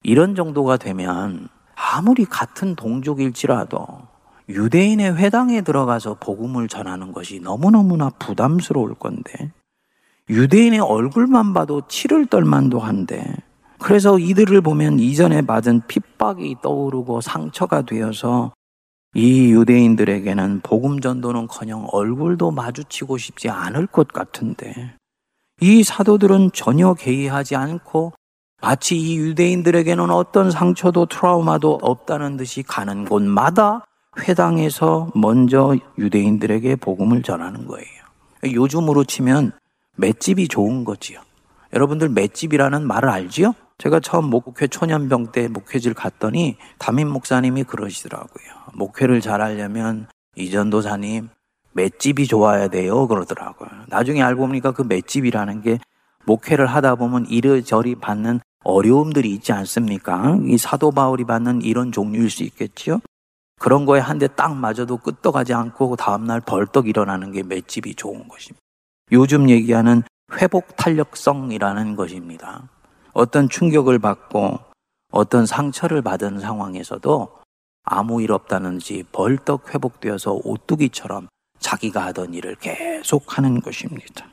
이런 0.03 0.33
정도가 0.33 0.77
되면 0.77 1.49
아무리 1.75 2.25
같은 2.25 2.75
동족일지라도 2.75 3.85
유대인의 4.49 5.17
회당에 5.17 5.61
들어가서 5.61 6.17
복음을 6.19 6.67
전하는 6.67 7.13
것이 7.13 7.39
너무너무나 7.39 8.09
부담스러울 8.09 8.95
건데 8.95 9.51
유대인의 10.29 10.79
얼굴만 10.79 11.53
봐도 11.53 11.81
치를 11.87 12.25
떨만도 12.25 12.79
한데 12.79 13.35
그래서 13.79 14.17
이들을 14.17 14.61
보면 14.61 14.99
이전에 14.99 15.41
받은 15.41 15.81
핍박이 15.87 16.57
떠오르고 16.61 17.21
상처가 17.21 17.81
되어서 17.81 18.53
이 19.15 19.51
유대인들에게는 19.51 20.61
복음 20.61 20.99
전도는커녕 21.01 21.87
얼굴도 21.91 22.51
마주치고 22.51 23.17
싶지 23.17 23.49
않을 23.49 23.87
것 23.87 24.07
같은데 24.07 24.95
이 25.61 25.83
사도들은 25.83 26.51
전혀 26.53 26.93
개의하지 26.93 27.55
않고 27.55 28.13
마치 28.63 28.95
이 28.95 29.17
유대인들에게는 29.17 30.09
어떤 30.09 30.49
상처도 30.49 31.07
트라우마도 31.07 31.79
없다는 31.81 32.37
듯이 32.37 32.63
가는 32.63 33.03
곳마다 33.03 33.85
회당에서 34.17 35.11
먼저 35.15 35.75
유대인들에게 35.97 36.77
복음을 36.77 37.23
전하는 37.23 37.67
거예요. 37.67 37.85
요즘으로 38.45 39.03
치면 39.03 39.51
맷집이 39.97 40.47
좋은 40.47 40.85
거지요. 40.85 41.19
여러분들 41.73 42.07
맷집이라는 42.07 42.87
말을 42.87 43.09
알지요? 43.09 43.53
제가 43.79 43.99
처음 43.99 44.29
목회 44.29 44.67
초년병 44.67 45.33
때 45.33 45.49
목회질 45.49 45.93
갔더니 45.93 46.55
담임 46.77 47.09
목사님이 47.09 47.65
그러시더라고요. 47.65 48.45
목회를 48.75 49.19
잘하려면 49.19 50.07
이전도사님 50.37 51.27
맷집이 51.73 52.27
좋아야 52.27 52.69
돼요 52.69 53.09
그러더라고요. 53.09 53.69
나중에 53.89 54.23
알고 54.23 54.47
보니까 54.47 54.71
그 54.71 54.83
맷집이라는 54.83 55.61
게 55.63 55.79
목회를 56.25 56.65
하다 56.67 56.95
보면 56.95 57.25
이르저리 57.25 57.95
받는 57.95 58.39
어려움들이 58.63 59.31
있지 59.33 59.51
않습니까? 59.53 60.37
이 60.45 60.57
사도 60.57 60.91
바울이 60.91 61.23
받는 61.25 61.61
이런 61.61 61.91
종류일 61.91 62.29
수 62.29 62.43
있겠지요. 62.43 62.99
그런 63.59 63.85
거에 63.85 63.99
한 63.99 64.19
대 64.19 64.27
딱 64.27 64.55
맞아도 64.55 64.97
끄떡하지 64.97 65.53
않고 65.53 65.95
다음날 65.95 66.41
벌떡 66.41 66.87
일어나는 66.87 67.31
게 67.31 67.43
맷집이 67.43 67.95
좋은 67.95 68.27
것입니다. 68.27 68.59
요즘 69.11 69.49
얘기하는 69.49 70.03
회복 70.33 70.75
탄력성이라는 70.75 71.95
것입니다. 71.95 72.69
어떤 73.13 73.47
충격을 73.49 73.99
받고 73.99 74.59
어떤 75.11 75.45
상처를 75.45 76.01
받은 76.01 76.39
상황에서도 76.39 77.39
아무 77.83 78.21
일 78.21 78.31
없다는지 78.31 79.03
벌떡 79.11 79.73
회복되어서 79.75 80.39
오뚜기처럼 80.43 81.27
자기가 81.59 82.05
하던 82.07 82.33
일을 82.33 82.55
계속 82.55 83.37
하는 83.37 83.61
것입니다. 83.61 84.25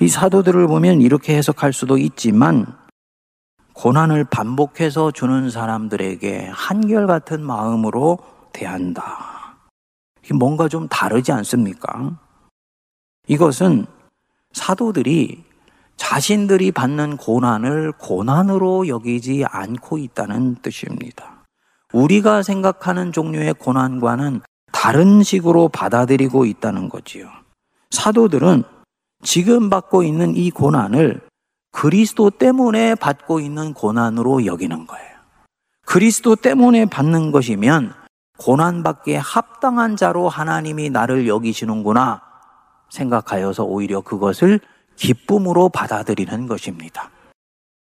이 0.00 0.08
사도들을 0.08 0.66
보면 0.68 1.02
이렇게 1.02 1.36
해석할 1.36 1.72
수도 1.72 1.98
있지만 1.98 2.66
고난을 3.78 4.24
반복해서 4.24 5.12
주는 5.12 5.50
사람들에게 5.50 6.48
한결같은 6.52 7.40
마음으로 7.40 8.18
대한다. 8.52 9.56
뭔가 10.34 10.66
좀 10.66 10.88
다르지 10.88 11.30
않습니까? 11.30 12.18
이것은 13.28 13.86
사도들이 14.50 15.44
자신들이 15.96 16.72
받는 16.72 17.18
고난을 17.18 17.92
고난으로 17.92 18.88
여기지 18.88 19.44
않고 19.46 19.98
있다는 19.98 20.56
뜻입니다. 20.56 21.44
우리가 21.92 22.42
생각하는 22.42 23.12
종류의 23.12 23.54
고난과는 23.54 24.40
다른 24.72 25.22
식으로 25.22 25.68
받아들이고 25.68 26.46
있다는 26.46 26.88
거지요. 26.88 27.28
사도들은 27.92 28.64
지금 29.22 29.70
받고 29.70 30.02
있는 30.02 30.34
이 30.34 30.50
고난을 30.50 31.27
그리스도 31.70 32.30
때문에 32.30 32.94
받고 32.94 33.40
있는 33.40 33.74
고난으로 33.74 34.46
여기는 34.46 34.86
거예요. 34.86 35.08
그리스도 35.84 36.36
때문에 36.36 36.86
받는 36.86 37.30
것이면 37.32 37.94
고난받기에 38.38 39.16
합당한 39.16 39.96
자로 39.96 40.28
하나님이 40.28 40.90
나를 40.90 41.26
여기시는구나 41.26 42.22
생각하여서 42.90 43.64
오히려 43.64 44.00
그것을 44.00 44.60
기쁨으로 44.96 45.68
받아들이는 45.68 46.46
것입니다. 46.46 47.10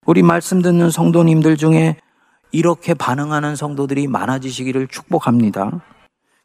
우리 0.06 0.22
말씀 0.22 0.62
듣는 0.62 0.90
성도님들 0.90 1.56
중에 1.56 1.96
이렇게 2.52 2.94
반응하는 2.94 3.56
성도들이 3.56 4.06
많아지시기를 4.06 4.88
축복합니다. 4.88 5.80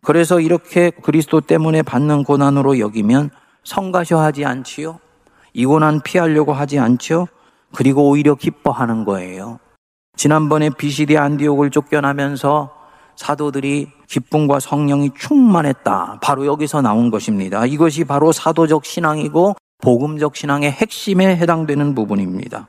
그래서 0.01 0.39
이렇게 0.39 0.91
그리스도 0.91 1.41
때문에 1.41 1.81
받는 1.81 2.23
고난으로 2.23 2.79
여기면 2.79 3.31
성가셔하지 3.63 4.45
않지요? 4.45 4.99
이 5.53 5.65
고난 5.65 6.01
피하려고 6.01 6.53
하지 6.53 6.79
않죠? 6.79 7.27
그리고 7.73 8.09
오히려 8.09 8.35
기뻐하는 8.35 9.05
거예요. 9.05 9.59
지난번에 10.15 10.69
비시디 10.69 11.17
안디옥을 11.17 11.69
쫓겨나면서 11.71 12.75
사도들이 13.15 13.89
기쁨과 14.07 14.59
성령이 14.59 15.11
충만했다. 15.17 16.19
바로 16.21 16.45
여기서 16.45 16.81
나온 16.81 17.11
것입니다. 17.11 17.65
이것이 17.65 18.05
바로 18.05 18.31
사도적 18.31 18.85
신앙이고 18.85 19.55
복음적 19.81 20.35
신앙의 20.35 20.71
핵심에 20.71 21.35
해당되는 21.35 21.95
부분입니다. 21.95 22.67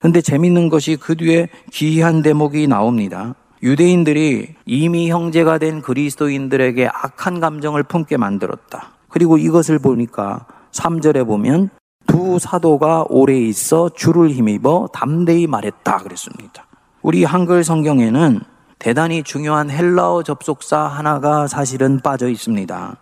근데 0.00 0.20
재밌는 0.20 0.68
것이 0.68 0.96
그 0.96 1.16
뒤에 1.16 1.48
기이한 1.70 2.22
대목이 2.22 2.66
나옵니다. 2.66 3.34
유대인들이 3.62 4.54
이미 4.66 5.10
형제가 5.10 5.56
된 5.56 5.80
그리스도인들에게 5.80 6.88
악한 6.88 7.40
감정을 7.40 7.82
품게 7.84 8.18
만들었다. 8.18 8.92
그리고 9.08 9.38
이것을 9.38 9.78
보니까 9.78 10.46
3절에 10.72 11.26
보면 11.26 11.70
두 12.06 12.38
사도가 12.38 13.06
오래 13.08 13.38
있어 13.38 13.88
줄을 13.88 14.30
힘입어 14.30 14.88
담대히 14.92 15.46
말했다 15.46 15.98
그랬습니다. 15.98 16.66
우리 17.02 17.24
한글 17.24 17.64
성경에는 17.64 18.40
대단히 18.78 19.22
중요한 19.22 19.70
헬라어 19.70 20.22
접속사 20.22 20.78
하나가 20.78 21.46
사실은 21.46 22.00
빠져 22.00 22.28
있습니다. 22.28 22.96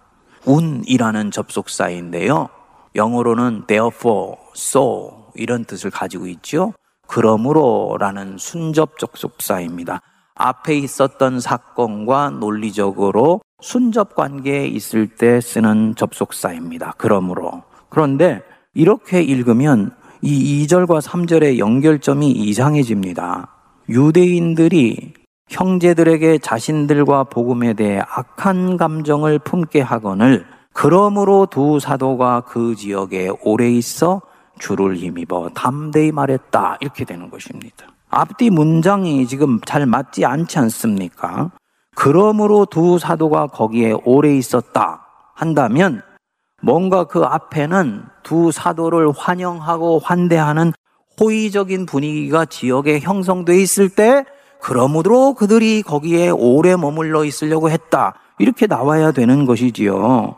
운이라는 0.45 1.31
접속사인데요. 1.31 2.49
영어로는 2.95 3.65
therefore, 3.67 4.37
so 4.55 5.31
이런 5.35 5.65
뜻을 5.65 5.91
가지고 5.91 6.27
있죠. 6.27 6.73
그러므로라는 7.07 8.38
순접 8.38 8.99
접속사입니다. 8.99 10.01
앞에 10.35 10.77
있었던 10.79 11.41
사건과 11.41 12.31
논리적으로 12.31 13.41
순접 13.61 14.15
관계에 14.15 14.67
있을 14.67 15.09
때 15.09 15.41
쓰는 15.41 15.95
접속사입니다. 15.95 16.95
그러므로. 16.97 17.62
그런데 17.88 18.43
이렇게 18.74 19.22
읽으면 19.22 19.90
이 20.22 20.66
2절과 20.66 21.02
3절의 21.02 21.58
연결점이 21.58 22.30
이상해집니다. 22.30 23.48
유대인들이 23.88 25.14
형제들에게 25.50 26.38
자신들과 26.38 27.24
복음에 27.24 27.74
대해 27.74 28.00
악한 28.00 28.78
감정을 28.78 29.38
품게 29.40 29.80
하거늘 29.80 30.46
그러므로 30.72 31.46
두 31.50 31.78
사도가 31.80 32.42
그 32.46 32.74
지역에 32.74 33.30
오래 33.42 33.70
있어 33.70 34.22
주를 34.58 34.96
힘입어 34.96 35.50
담대히 35.54 36.12
말했다. 36.12 36.78
이렇게 36.80 37.04
되는 37.04 37.28
것입니다. 37.28 37.88
앞뒤 38.08 38.48
문장이 38.48 39.26
지금 39.26 39.61
잘 39.66 39.87
맞지 39.87 40.24
않지 40.24 40.58
않습니까? 40.61 41.50
그러므로 41.94 42.64
두 42.64 42.98
사도가 42.98 43.48
거기에 43.48 43.94
오래 44.04 44.35
있었다 44.35 45.04
한다면 45.35 46.02
뭔가 46.62 47.05
그 47.05 47.22
앞에는 47.25 48.05
두 48.22 48.53
사도를 48.53 49.11
환영하고 49.11 49.98
환대하는 49.98 50.72
호의적인 51.20 51.87
분위기가 51.87 52.44
지역에 52.44 53.01
형성돼 53.01 53.61
있을 53.61 53.88
때 53.88 54.25
그러므로 54.61 55.35
그들이 55.35 55.83
거기에 55.83 56.31
오래 56.31 56.77
머물러 56.77 57.25
있으려고 57.25 57.68
했다. 57.68 58.14
이렇게 58.38 58.66
나와야 58.66 59.12
되는 59.12 59.44
것이지요. 59.44 60.37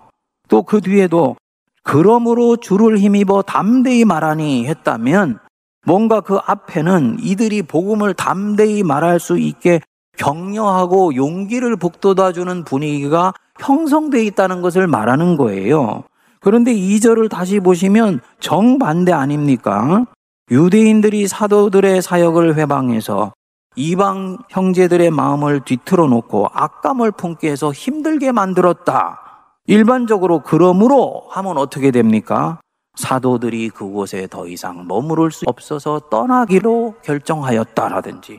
또 0.49 0.63
그 0.63 0.81
뒤에도 0.81 1.37
그러므로 1.83 2.57
주를 2.57 2.99
힘입어 2.99 3.43
담대히 3.43 4.05
말하니 4.07 4.67
했다면 4.67 5.39
뭔가 5.87 6.23
그 6.23 6.39
앞에는 6.47 7.19
이들이 7.21 7.63
복음을 7.63 8.15
담대히 8.15 8.83
말할 8.83 9.21
수 9.21 9.39
있게 9.39 9.81
격려하고 10.17 11.15
용기를 11.15 11.77
북돋아주는 11.77 12.65
분위기가 12.65 13.35
형성되어 13.61 14.23
있다는 14.23 14.63
것을 14.63 14.87
말하는 14.87 15.37
거예요. 15.37 16.05
그런데 16.45 16.75
이절을 16.75 17.31
다시 17.31 17.59
보시면 17.59 18.21
정반대 18.39 19.13
아닙니까? 19.13 20.05
유대인들이 20.51 21.27
사도들의 21.27 22.03
사역을 22.03 22.57
회방해서 22.57 23.33
이방 23.77 24.37
형제들의 24.51 25.11
마음을 25.11 25.61
뒤틀어 25.65 26.07
놓고 26.07 26.49
악감을 26.53 27.13
품게 27.13 27.51
해서 27.51 27.73
힘들게 27.73 28.31
만들었다. 28.31 29.21
일반적으로 29.67 30.41
그러므로 30.41 31.25
하면 31.31 31.57
어떻게 31.57 31.91
됩니까? 31.91 32.61
사도들이 32.97 33.71
그곳에 33.71 34.29
더 34.31 34.47
이상 34.47 34.87
머무를 34.87 35.31
수 35.31 35.47
없어서 35.49 35.99
떠나기로 36.11 36.97
결정하였다라든지 37.03 38.39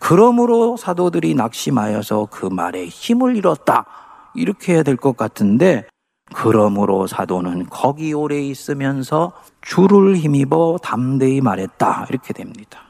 그러므로 0.00 0.76
사도들이 0.76 1.36
낙심하여서 1.36 2.28
그 2.32 2.46
말에 2.46 2.86
힘을 2.86 3.36
잃었다. 3.36 3.86
이렇게 4.34 4.74
해야 4.74 4.82
될 4.82 4.96
것 4.96 5.16
같은데 5.16 5.86
그러므로 6.34 7.06
사도는 7.06 7.66
거기 7.70 8.12
오래 8.12 8.40
있으면서 8.40 9.32
주를 9.60 10.16
힘입어 10.16 10.78
담대히 10.82 11.40
말했다. 11.40 12.06
이렇게 12.10 12.34
됩니다. 12.34 12.80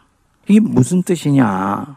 이게 0.49 0.61
무슨 0.61 1.03
뜻이냐? 1.03 1.97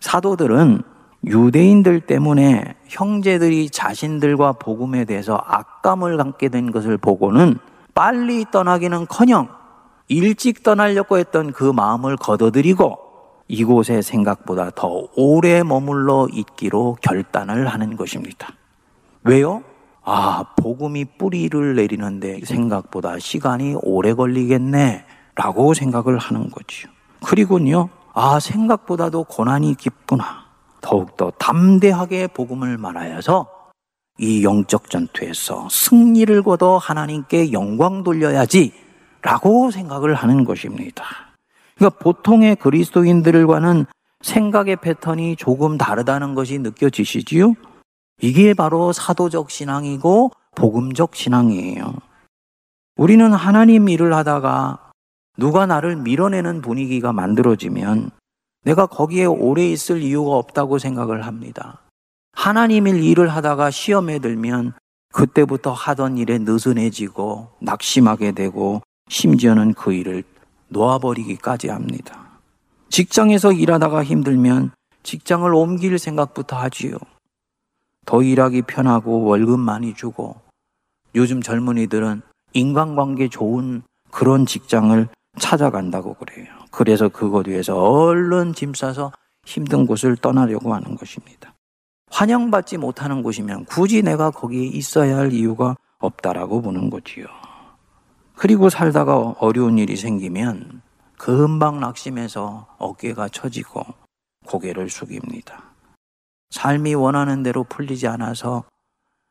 사도들은 0.00 0.82
유대인들 1.26 2.00
때문에 2.00 2.74
형제들이 2.86 3.68
자신들과 3.68 4.52
복음에 4.52 5.04
대해서 5.04 5.38
악감을 5.46 6.16
갖게 6.16 6.48
된 6.48 6.70
것을 6.72 6.96
보고는 6.96 7.58
빨리 7.94 8.46
떠나기는 8.50 9.06
커녕 9.08 9.48
일찍 10.08 10.62
떠나려고 10.62 11.18
했던 11.18 11.52
그 11.52 11.64
마음을 11.64 12.16
걷어들이고 12.16 12.98
이곳에 13.48 14.00
생각보다 14.00 14.70
더 14.74 15.06
오래 15.16 15.62
머물러 15.62 16.28
있기로 16.32 16.96
결단을 17.02 17.66
하는 17.66 17.96
것입니다. 17.96 18.48
왜요? 19.24 19.62
아, 20.10 20.42
복음이 20.56 21.04
뿌리를 21.18 21.76
내리는데 21.76 22.40
생각보다 22.42 23.18
시간이 23.18 23.76
오래 23.82 24.14
걸리겠네. 24.14 25.04
라고 25.34 25.74
생각을 25.74 26.16
하는 26.16 26.50
거지요. 26.50 26.90
그리고요, 27.22 27.90
아, 28.14 28.40
생각보다도 28.40 29.24
고난이 29.24 29.74
깊구나. 29.74 30.46
더욱더 30.80 31.30
담대하게 31.32 32.28
복음을 32.28 32.78
말하여서 32.78 33.48
이 34.18 34.44
영적 34.44 34.88
전투에서 34.88 35.68
승리를 35.70 36.42
거둬 36.42 36.78
하나님께 36.78 37.52
영광 37.52 38.02
돌려야지 38.02 38.72
라고 39.20 39.70
생각을 39.70 40.14
하는 40.14 40.44
것입니다. 40.44 41.04
그러니까 41.76 41.98
보통의 41.98 42.56
그리스도인들과는 42.56 43.84
생각의 44.22 44.76
패턴이 44.76 45.36
조금 45.36 45.76
다르다는 45.76 46.34
것이 46.34 46.58
느껴지시지요? 46.58 47.54
이게 48.20 48.54
바로 48.54 48.92
사도적 48.92 49.50
신앙이고 49.50 50.32
복음적 50.56 51.14
신앙이에요. 51.14 51.94
우리는 52.96 53.32
하나님 53.32 53.88
일을 53.88 54.12
하다가 54.12 54.90
누가 55.36 55.66
나를 55.66 55.96
밀어내는 55.96 56.62
분위기가 56.62 57.12
만들어지면 57.12 58.10
내가 58.64 58.86
거기에 58.86 59.24
오래 59.24 59.68
있을 59.68 60.02
이유가 60.02 60.32
없다고 60.32 60.78
생각을 60.78 61.26
합니다. 61.26 61.80
하나님 62.32 62.88
일 62.88 63.02
일을 63.02 63.28
하다가 63.28 63.70
시험에 63.70 64.18
들면 64.18 64.72
그때부터 65.12 65.72
하던 65.72 66.18
일에 66.18 66.38
느슨해지고 66.38 67.48
낙심하게 67.60 68.32
되고 68.32 68.82
심지어는 69.08 69.74
그 69.74 69.92
일을 69.92 70.24
놓아버리기까지 70.68 71.68
합니다. 71.68 72.40
직장에서 72.90 73.52
일하다가 73.52 74.04
힘들면 74.04 74.72
직장을 75.02 75.52
옮길 75.54 75.98
생각부터 75.98 76.56
하지요. 76.56 76.96
더 78.08 78.22
일하기 78.22 78.62
편하고 78.62 79.24
월급 79.24 79.60
많이 79.60 79.92
주고 79.92 80.34
요즘 81.14 81.42
젊은이들은 81.42 82.22
인간관계 82.54 83.28
좋은 83.28 83.82
그런 84.10 84.46
직장을 84.46 85.08
찾아간다고 85.38 86.14
그래요. 86.14 86.46
그래서 86.70 87.10
그것 87.10 87.46
위해서 87.46 87.76
얼른 87.76 88.54
짐 88.54 88.72
싸서 88.72 89.12
힘든 89.44 89.86
곳을 89.86 90.16
떠나려고 90.16 90.72
하는 90.72 90.96
것입니다. 90.96 91.52
환영받지 92.10 92.78
못하는 92.78 93.22
곳이면 93.22 93.66
굳이 93.66 94.00
내가 94.00 94.30
거기에 94.30 94.64
있어야 94.64 95.18
할 95.18 95.30
이유가 95.34 95.76
없다라고 95.98 96.62
보는 96.62 96.88
거지요. 96.88 97.26
그리고 98.36 98.70
살다가 98.70 99.34
어려운 99.38 99.76
일이 99.76 99.96
생기면 99.96 100.80
금방 101.18 101.78
낙심해서 101.80 102.68
어깨가 102.78 103.28
처지고 103.28 103.84
고개를 104.46 104.88
숙입니다. 104.88 105.67
삶이 106.50 106.94
원하는 106.94 107.42
대로 107.42 107.64
풀리지 107.64 108.08
않아서 108.08 108.64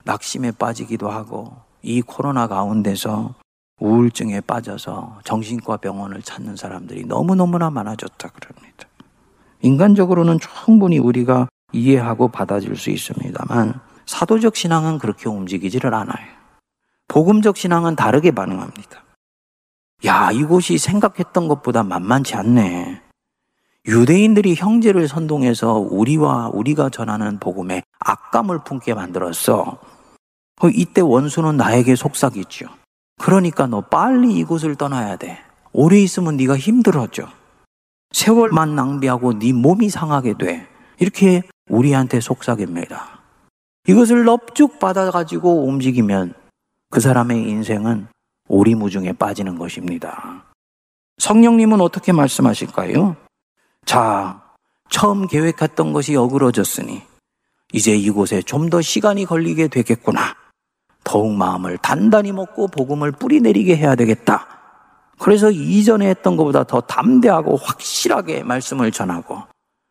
낙심에 0.05 0.51
빠지기도 0.51 1.09
하고 1.09 1.55
이 1.81 2.01
코로나 2.01 2.47
가운데서 2.47 3.35
우울증에 3.79 4.41
빠져서 4.41 5.19
정신과 5.23 5.77
병원을 5.77 6.21
찾는 6.21 6.55
사람들이 6.55 7.05
너무너무나 7.05 7.69
많아졌다 7.69 8.29
그럽니다. 8.29 8.87
인간적으로는 9.61 10.39
충분히 10.39 10.97
우리가 10.97 11.47
이해하고 11.73 12.29
받아줄 12.29 12.75
수 12.75 12.89
있습니다만 12.89 13.79
사도적 14.05 14.55
신앙은 14.55 14.99
그렇게 14.99 15.29
움직이지를 15.29 15.93
않아요. 15.93 16.37
복음적 17.07 17.57
신앙은 17.57 17.95
다르게 17.95 18.31
반응합니다. 18.31 19.03
야, 20.05 20.31
이곳이 20.31 20.77
생각했던 20.77 21.47
것보다 21.47 21.83
만만치 21.83 22.35
않네. 22.35 23.01
유대인들이 23.87 24.55
형제를 24.55 25.07
선동해서 25.07 25.75
우리와 25.75 26.49
우리가 26.49 26.89
전하는 26.89 27.39
복음에 27.39 27.83
악감을 27.99 28.65
품게 28.65 28.93
만들었어. 28.93 29.79
어, 30.59 30.69
이때 30.73 30.99
원수는 30.99 31.55
나에게 31.55 31.95
속삭이죠. 31.95 32.67
그러니까 33.21 33.65
너 33.65 33.81
빨리 33.81 34.33
이곳을 34.37 34.75
떠나야 34.75 35.15
돼. 35.15 35.39
오래 35.71 35.99
있으면 35.99 36.35
네가 36.35 36.57
힘들어져. 36.57 37.29
세월만 38.11 38.75
낭비하고 38.75 39.39
네 39.39 39.53
몸이 39.53 39.89
상하게 39.89 40.37
돼. 40.37 40.67
이렇게 40.99 41.43
우리한테 41.69 42.19
속삭입니다. 42.19 43.21
이것을 43.87 44.25
넙죽 44.25 44.79
받아가지고 44.79 45.65
움직이면 45.65 46.33
그 46.89 46.99
사람의 46.99 47.49
인생은 47.49 48.07
오리무중에 48.49 49.13
빠지는 49.13 49.57
것입니다. 49.57 50.43
성령님은 51.19 51.79
어떻게 51.81 52.11
말씀하실까요? 52.11 53.15
자, 53.87 54.41
처음 54.89 55.27
계획했던 55.27 55.93
것이 55.93 56.13
어그러졌으니 56.15 57.01
이제 57.71 57.95
이곳에 57.95 58.41
좀 58.41 58.69
더 58.69 58.81
시간이 58.81 59.23
걸리게 59.23 59.69
되겠구나. 59.69 60.35
더욱 61.05 61.33
마음을 61.33 61.77
단단히 61.77 62.33
먹고 62.33 62.67
복음을 62.67 63.13
뿌리내리게 63.13 63.77
해야 63.77 63.95
되겠다. 63.95 64.45
그래서 65.19 65.49
이전에 65.49 66.09
했던 66.09 66.35
것보다 66.35 66.65
더 66.65 66.81
담대하고 66.81 67.55
확실하게 67.55 68.43
말씀을 68.43 68.91
전하고 68.91 69.43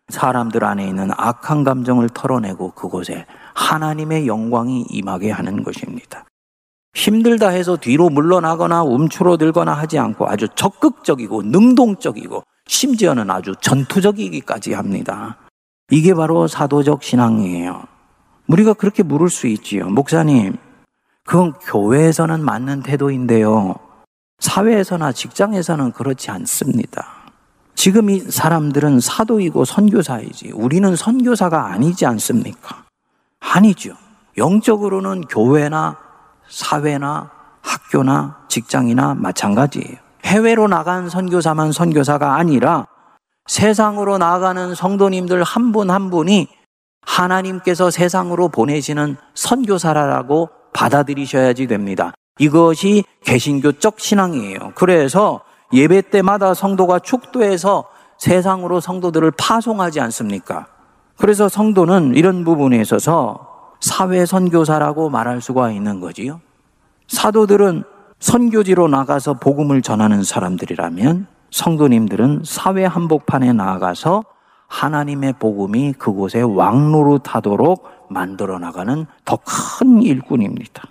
사람들 0.08 0.62
안에 0.62 0.86
있는 0.86 1.10
악한 1.16 1.64
감정을 1.64 2.10
털어내고 2.10 2.72
그곳에 2.72 3.24
하나님의 3.54 4.26
영광이 4.26 4.88
임하게 4.90 5.30
하는 5.30 5.62
것입니다. 5.62 6.26
힘들다 6.94 7.48
해서 7.48 7.78
뒤로 7.78 8.10
물러나거나 8.10 8.82
움츠러들거나 8.82 9.72
하지 9.72 9.98
않고 9.98 10.28
아주 10.28 10.48
적극적이고 10.54 11.44
능동적이고 11.44 12.42
심지어는 12.66 13.30
아주 13.30 13.54
전투적이기까지 13.60 14.72
합니다. 14.74 15.36
이게 15.90 16.14
바로 16.14 16.48
사도적 16.48 17.02
신앙이에요. 17.02 17.84
우리가 18.48 18.74
그렇게 18.74 19.02
물을 19.02 19.28
수 19.28 19.46
있지요. 19.46 19.88
목사님, 19.88 20.56
그건 21.24 21.52
교회에서는 21.54 22.44
맞는 22.44 22.82
태도인데요. 22.82 23.74
사회에서나 24.38 25.12
직장에서는 25.12 25.92
그렇지 25.92 26.30
않습니다. 26.30 27.06
지금 27.74 28.10
이 28.10 28.20
사람들은 28.20 29.00
사도이고 29.00 29.64
선교사이지. 29.64 30.52
우리는 30.54 30.94
선교사가 30.96 31.66
아니지 31.66 32.06
않습니까? 32.06 32.84
아니죠. 33.40 33.94
영적으로는 34.38 35.22
교회나 35.22 35.96
사회나 36.48 37.30
학교나 37.62 38.44
직장이나 38.48 39.14
마찬가지예요. 39.14 40.05
해외로 40.26 40.66
나간 40.66 41.08
선교사만 41.08 41.70
선교사가 41.70 42.34
아니라 42.34 42.88
세상으로 43.46 44.18
나가는 44.18 44.74
성도님들 44.74 45.44
한 45.44 45.70
분한 45.70 45.94
한 45.94 46.10
분이 46.10 46.48
하나님께서 47.02 47.90
세상으로 47.90 48.48
보내시는 48.48 49.16
선교사라고 49.34 50.50
받아들이셔야지 50.72 51.68
됩니다. 51.68 52.12
이것이 52.40 53.04
개신교적 53.24 54.00
신앙이에요. 54.00 54.72
그래서 54.74 55.40
예배 55.72 56.10
때마다 56.10 56.54
성도가 56.54 56.98
축도해서 56.98 57.84
세상으로 58.18 58.80
성도들을 58.80 59.30
파송하지 59.38 60.00
않습니까? 60.00 60.66
그래서 61.16 61.48
성도는 61.48 62.14
이런 62.16 62.44
부분에 62.44 62.80
있어서 62.80 63.70
사회 63.80 64.26
선교사라고 64.26 65.08
말할 65.08 65.40
수가 65.40 65.70
있는 65.70 66.00
거지요. 66.00 66.40
사도들은 67.08 67.84
선교지로 68.20 68.88
나가서 68.88 69.34
복음을 69.34 69.82
전하는 69.82 70.22
사람들이라면 70.22 71.26
성도님들은 71.50 72.42
사회 72.44 72.84
한복판에 72.84 73.52
나아가서 73.52 74.24
하나님의 74.68 75.34
복음이 75.38 75.92
그곳에 75.92 76.40
왕노릇하도록 76.40 78.08
만들어 78.10 78.58
나가는 78.58 79.06
더 79.24 79.38
큰 79.44 80.02
일꾼입니다. 80.02 80.82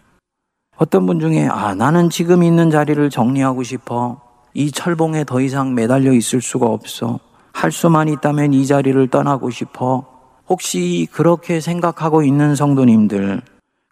어떤 0.78 1.06
분 1.06 1.20
중에 1.20 1.48
아 1.48 1.74
나는 1.74 2.10
지금 2.10 2.44
있는 2.44 2.70
자리를 2.70 3.10
정리하고 3.10 3.64
싶어. 3.64 4.22
이 4.54 4.72
철봉에 4.72 5.26
더 5.26 5.42
이상 5.42 5.74
매달려 5.74 6.14
있을 6.14 6.42
수가 6.42 6.68
없어. 6.68 7.20
할 7.54 7.72
수만 7.72 8.08
있다면 8.08 8.54
이 8.54 8.66
자리를 8.66 9.08
떠나고 9.10 9.50
싶어. 9.50 10.06
혹시 10.48 11.08
그렇게 11.12 11.60
생각하고 11.60 12.24
있는 12.24 12.56
성도님들 12.56 13.42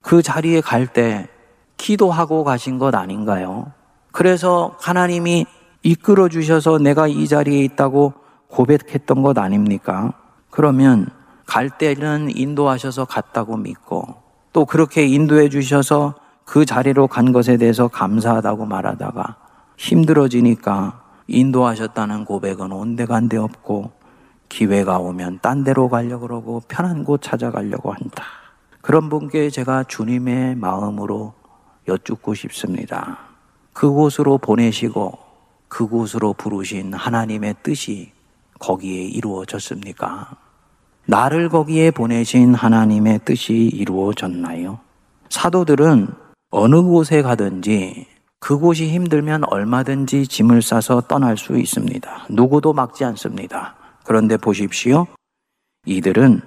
그 0.02 0.22
자리에 0.22 0.62
갈 0.62 0.88
때 0.88 1.28
기도하고 1.84 2.46
가신 2.46 2.80
것 2.80 2.96
아닌가요? 2.96 3.74
그래서 4.14 4.78
하나님이 4.80 5.46
이끌어 5.84 6.30
주셔서 6.30 6.78
내가 6.78 7.08
이 7.08 7.28
자리에 7.28 7.62
있다고 7.66 8.14
고백했던 8.48 9.22
것 9.22 9.38
아닙니까? 9.38 10.14
그러면 10.50 11.08
갈 11.46 11.70
때는 11.70 12.30
인도하셔서 12.34 13.04
갔다고 13.04 13.58
믿고 13.58 14.16
또 14.54 14.64
그렇게 14.64 15.06
인도해 15.06 15.50
주셔서 15.50 16.16
그 16.46 16.64
자리로 16.64 17.08
간 17.08 17.34
것에 17.34 17.58
대해서 17.58 17.90
감사하다고 17.90 18.66
말하다가 18.66 19.36
힘들어지니까 19.76 21.02
인도하셨다는 21.28 22.24
고백은 22.24 22.72
온데간데 22.72 23.36
없고 23.36 23.92
기회가 24.48 25.00
오면 25.00 25.40
딴 25.42 25.66
데로 25.66 25.90
가려고 25.90 26.28
그러고 26.28 26.62
편한 26.70 27.04
곳 27.04 27.22
찾아가려고 27.22 27.92
한다. 27.92 28.24
그런 28.80 29.10
분께 29.10 29.50
제가 29.50 29.84
주님의 29.84 30.56
마음으로 30.56 31.34
여쭙고 31.88 32.34
싶습니다. 32.34 33.20
그곳으로 33.74 34.38
보내시고 34.38 35.18
그곳으로 35.68 36.34
부르신 36.34 36.94
하나님의 36.94 37.56
뜻이 37.64 38.12
거기에 38.60 39.04
이루어졌습니까? 39.06 40.38
나를 41.06 41.50
거기에 41.50 41.92
보내신 41.92 42.54
하나님의 42.54 43.22
뜻이 43.26 43.54
이루어졌나요? 43.54 44.80
사도들은 45.30 46.08
어느 46.52 46.82
곳에 46.82 47.22
가든지 47.22 48.06
그곳이 48.40 48.90
힘들면 48.90 49.46
얼마든지 49.46 50.28
짐을 50.28 50.62
싸서 50.62 51.02
떠날 51.02 51.38
수 51.38 51.58
있습니다. 51.58 52.28
누구도 52.30 52.74
막지 52.74 53.04
않습니다. 53.06 53.76
그런데 54.04 54.38
보십시오. 54.38 55.08
이들은 55.86 56.42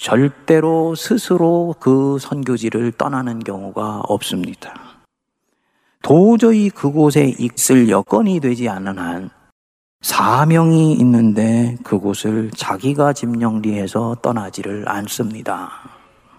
절대로 0.00 0.94
스스로 0.94 1.74
그 1.78 2.16
선교지를 2.18 2.92
떠나는 2.92 3.40
경우가 3.40 4.00
없습니다. 4.08 4.72
도저히 6.00 6.70
그곳에 6.70 7.34
있을 7.38 7.90
여건이 7.90 8.40
되지 8.40 8.66
않는 8.70 8.98
한 8.98 9.28
사명이 10.00 10.94
있는데 10.94 11.76
그곳을 11.84 12.50
자기가 12.56 13.12
짐정리해서 13.12 14.16
떠나지를 14.22 14.88
않습니다. 14.88 15.70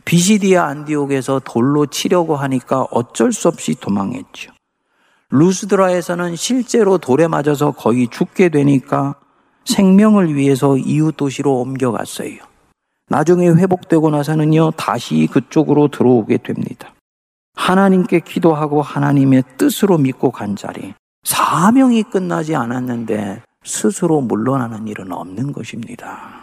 비시디아 0.05 0.65
안디옥에서 0.65 1.41
돌로 1.45 1.85
치려고 1.85 2.35
하니까 2.35 2.87
어쩔 2.89 3.31
수 3.31 3.47
없이 3.47 3.75
도망했죠. 3.79 4.51
루스드라에서는 5.29 6.35
실제로 6.35 6.97
돌에 6.97 7.27
맞아서 7.27 7.69
거의 7.69 8.07
죽게 8.07 8.49
되니까 8.49 9.17
생명을 9.65 10.33
위해서 10.33 10.77
이웃 10.77 11.15
도시로 11.15 11.61
옮겨갔어요. 11.61 12.50
나중에 13.11 13.49
회복되고 13.49 14.09
나서는요, 14.09 14.71
다시 14.77 15.27
그쪽으로 15.29 15.89
들어오게 15.89 16.37
됩니다. 16.37 16.93
하나님께 17.55 18.21
기도하고 18.21 18.81
하나님의 18.81 19.43
뜻으로 19.57 19.97
믿고 19.97 20.31
간 20.31 20.55
자리. 20.55 20.93
사명이 21.23 22.03
끝나지 22.03 22.55
않았는데 22.55 23.41
스스로 23.65 24.21
물러나는 24.21 24.87
일은 24.87 25.11
없는 25.11 25.51
것입니다. 25.51 26.39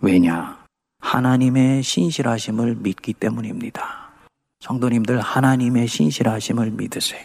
왜냐? 0.00 0.56
하나님의 1.00 1.82
신실하심을 1.82 2.76
믿기 2.76 3.12
때문입니다. 3.12 4.12
성도님들 4.60 5.20
하나님의 5.20 5.88
신실하심을 5.88 6.70
믿으세요. 6.70 7.20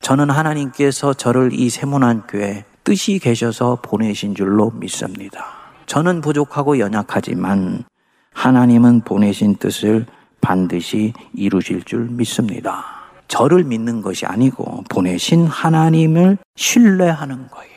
저는 0.00 0.28
하나님께서 0.28 1.14
저를 1.14 1.54
이 1.54 1.70
세문안 1.70 2.26
교회 2.26 2.66
뜻이 2.84 3.18
계셔서 3.18 3.78
보내신 3.80 4.34
줄로 4.34 4.70
믿습니다. 4.72 5.46
저는 5.86 6.20
부족하고 6.20 6.78
연약하지만 6.78 7.84
하나님은 8.34 9.02
보내신 9.02 9.56
뜻을 9.56 10.06
반드시 10.40 11.12
이루실 11.34 11.82
줄 11.82 12.06
믿습니다. 12.06 12.84
저를 13.28 13.64
믿는 13.64 14.02
것이 14.02 14.26
아니고 14.26 14.84
보내신 14.88 15.46
하나님을 15.46 16.38
신뢰하는 16.56 17.48
거예요. 17.48 17.70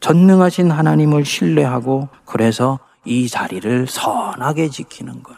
전능하신 0.00 0.70
하나님을 0.70 1.24
신뢰하고 1.24 2.08
그래서 2.24 2.78
이 3.04 3.28
자리를 3.28 3.86
선하게 3.86 4.68
지키는 4.68 5.22
것. 5.22 5.34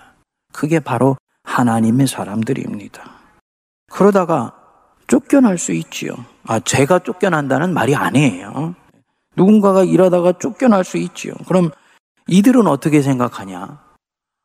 그게 0.53 0.79
바로 0.79 1.17
하나님의 1.45 2.07
사람들입니다. 2.07 3.03
그러다가 3.91 4.53
쫓겨날 5.07 5.59
수 5.59 5.73
있지요. 5.73 6.15
아, 6.47 6.61
제가 6.61 7.01
쫓겨난다는 7.01 7.75
말이 7.75 7.95
아니에요. 7.95 8.75
누군가가 9.37 9.83
일하다가 9.85 10.35
쫓겨날 10.39 10.85
수 10.85 10.97
있지요. 10.99 11.35
그럼 11.49 11.71
이들은 12.29 12.67
어떻게 12.67 13.03
생각하냐? 13.03 13.81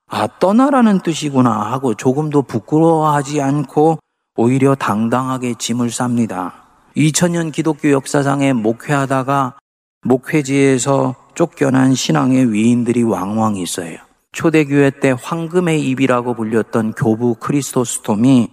아, 0.09 0.25
떠나라는 0.39 1.01
뜻이구나 1.01 1.51
하고 1.71 1.93
조금도 1.93 2.43
부끄러워하지 2.43 3.41
않고 3.41 3.99
오히려 4.37 4.73
당당하게 4.75 5.55
짐을 5.55 5.89
쌉니다. 5.89 6.53
2000년 6.95 7.51
기독교 7.51 7.91
역사상에 7.91 8.53
목회하다가 8.53 9.57
목회지에서 10.03 11.15
쫓겨난 11.35 11.93
신앙의 11.93 12.51
위인들이 12.53 13.03
왕왕 13.03 13.57
있어요. 13.57 13.97
초대교회 14.31 14.91
때 15.01 15.13
황금의 15.19 15.81
입이라고 15.89 16.35
불렸던 16.35 16.93
교부 16.93 17.35
크리스토스톰이 17.35 18.49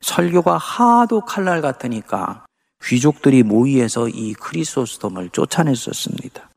설교가 0.00 0.56
하도 0.56 1.22
칼날 1.22 1.60
같으니까 1.60 2.44
귀족들이 2.84 3.42
모의해서 3.42 4.08
이 4.08 4.34
크리스토스톰을 4.34 5.30
쫓아냈었습니다. 5.30 6.50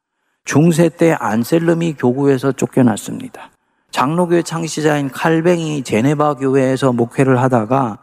중세 0.43 0.89
때 0.89 1.13
안셀름이 1.13 1.93
교구에서 1.93 2.51
쫓겨났습니다. 2.51 3.51
장로교회 3.91 4.43
창시자인 4.43 5.09
칼뱅이 5.09 5.83
제네바 5.83 6.35
교회에서 6.35 6.93
목회를 6.93 7.41
하다가 7.41 7.99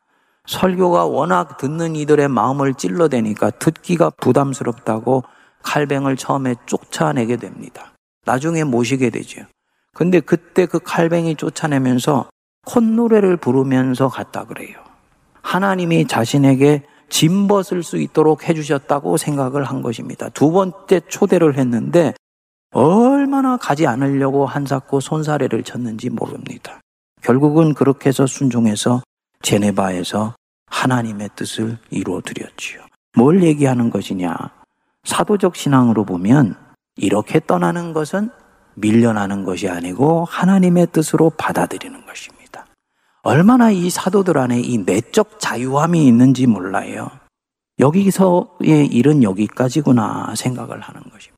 설교가 0.47 1.07
워낙 1.07 1.57
듣는 1.57 1.97
이들의 1.97 2.29
마음을 2.29 2.75
찔러대니까 2.75 3.51
듣기가 3.51 4.11
부담스럽다고 4.11 5.25
칼뱅을 5.63 6.17
처음에 6.17 6.57
쫓아내게 6.67 7.37
됩니다. 7.37 7.93
나중에 8.27 8.65
모시게 8.65 9.11
되죠. 9.11 9.43
근데 9.95 10.21
그때 10.21 10.67
그 10.67 10.81
칼뱅이 10.81 11.37
쫓아내면서 11.37 12.29
콧노래를 12.67 13.37
부르면서 13.37 14.09
갔다 14.09 14.45
그래요. 14.45 14.77
하나님이 15.43 16.07
자신에게 16.07 16.83
짐 17.09 17.47
벗을 17.47 17.83
수 17.83 17.99
있도록 17.99 18.49
해주셨다고 18.49 19.17
생각을 19.17 19.65
한 19.65 19.83
것입니다. 19.83 20.29
두 20.31 20.51
번째 20.51 21.01
초대를 21.07 21.57
했는데 21.59 22.15
얼마나 22.75 23.57
가지 23.57 23.87
않으려고 23.87 24.47
한사코 24.47 24.99
손사래를 24.99 25.63
쳤는지 25.63 26.11
모릅니다. 26.11 26.81
결국은 27.23 27.73
그렇게 27.73 28.09
해서 28.09 28.27
순종해서 28.27 29.01
제네바에서 29.43 30.35
하나님의 30.67 31.31
뜻을 31.37 31.79
이루어 31.91 32.21
드렸지요. 32.21 32.81
뭘 33.17 33.45
얘기하는 33.45 33.91
것이냐? 33.91 34.35
사도적 35.05 35.55
신앙으로 35.55 36.05
보면 36.05 36.57
이렇게 36.97 37.39
떠나는 37.39 37.93
것은 37.93 38.31
밀려나는 38.75 39.45
것이 39.45 39.69
아니고 39.69 40.25
하나님의 40.25 40.89
뜻으로 40.91 41.31
받아들이는 41.31 42.05
것입니다. 42.07 42.67
얼마나 43.23 43.71
이 43.71 43.89
사도들 43.89 44.37
안에 44.37 44.61
이 44.61 44.79
내적 44.79 45.39
자유함이 45.39 46.05
있는지 46.07 46.49
몰라요. 46.49 47.09
여기서의 47.79 48.87
일은 48.91 49.23
여기까지구나 49.23 50.35
생각을 50.35 50.81
하는 50.81 51.03
것입니다. 51.03 51.34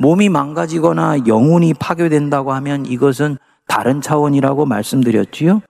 몸이 0.00 0.30
망가지거나 0.30 1.26
영혼이 1.26 1.74
파괴된다고 1.74 2.54
하면 2.54 2.86
이것은 2.86 3.36
다른 3.66 4.00
차원이라고 4.00 4.64
말씀드렸지요. 4.64 5.60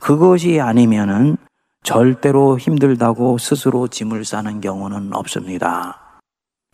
그것이 0.00 0.58
아니면은 0.58 1.36
절대로 1.82 2.58
힘들다고 2.58 3.36
스스로 3.36 3.86
짐을 3.86 4.24
싸는 4.24 4.62
경우는 4.62 5.14
없습니다. 5.14 6.00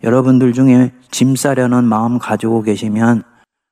여러분들 0.04 0.52
중에 0.52 0.92
짐 1.10 1.34
싸려는 1.34 1.82
마음 1.82 2.20
가지고 2.20 2.62
계시면 2.62 3.24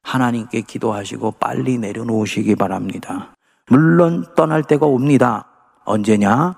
하나님께 0.02 0.62
기도하시고 0.62 1.36
빨리 1.38 1.78
내려놓으시기 1.78 2.56
바랍니다. 2.56 3.34
물론 3.70 4.26
떠날 4.34 4.64
때가 4.64 4.84
옵니다. 4.86 5.46
언제냐? 5.84 6.56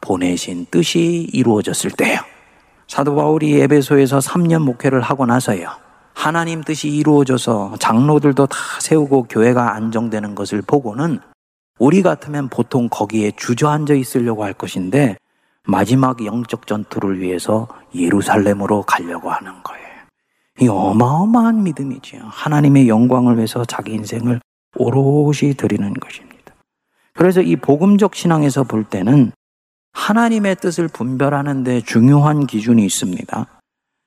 보내신 0.00 0.66
뜻이 0.70 1.28
이루어졌을 1.32 1.90
때요. 1.90 2.20
사도 2.86 3.16
바울이 3.16 3.60
에베소에서 3.60 4.20
3년 4.20 4.62
목회를 4.62 5.00
하고 5.00 5.26
나서요. 5.26 5.83
하나님 6.14 6.62
뜻이 6.62 6.88
이루어져서 6.88 7.76
장로들도 7.78 8.46
다 8.46 8.56
세우고 8.80 9.24
교회가 9.24 9.74
안정되는 9.74 10.34
것을 10.34 10.62
보고는 10.62 11.20
우리 11.78 12.02
같으면 12.02 12.48
보통 12.48 12.88
거기에 12.88 13.32
주저앉아 13.36 13.94
있으려고 13.94 14.44
할 14.44 14.52
것인데 14.54 15.16
마지막 15.66 16.24
영적 16.24 16.66
전투를 16.66 17.20
위해서 17.20 17.68
예루살렘으로 17.94 18.82
가려고 18.82 19.30
하는 19.30 19.52
거예요. 19.62 19.84
이 20.60 20.68
어마어마한 20.68 21.64
믿음이지요. 21.64 22.22
하나님의 22.26 22.88
영광을 22.88 23.36
위해서 23.36 23.64
자기 23.64 23.92
인생을 23.92 24.40
오롯이 24.76 25.54
드리는 25.56 25.92
것입니다. 25.94 26.54
그래서 27.12 27.40
이 27.40 27.56
복음적 27.56 28.14
신앙에서 28.14 28.64
볼 28.64 28.84
때는 28.84 29.32
하나님의 29.92 30.56
뜻을 30.56 30.88
분별하는데 30.88 31.82
중요한 31.82 32.46
기준이 32.46 32.84
있습니다. 32.84 33.46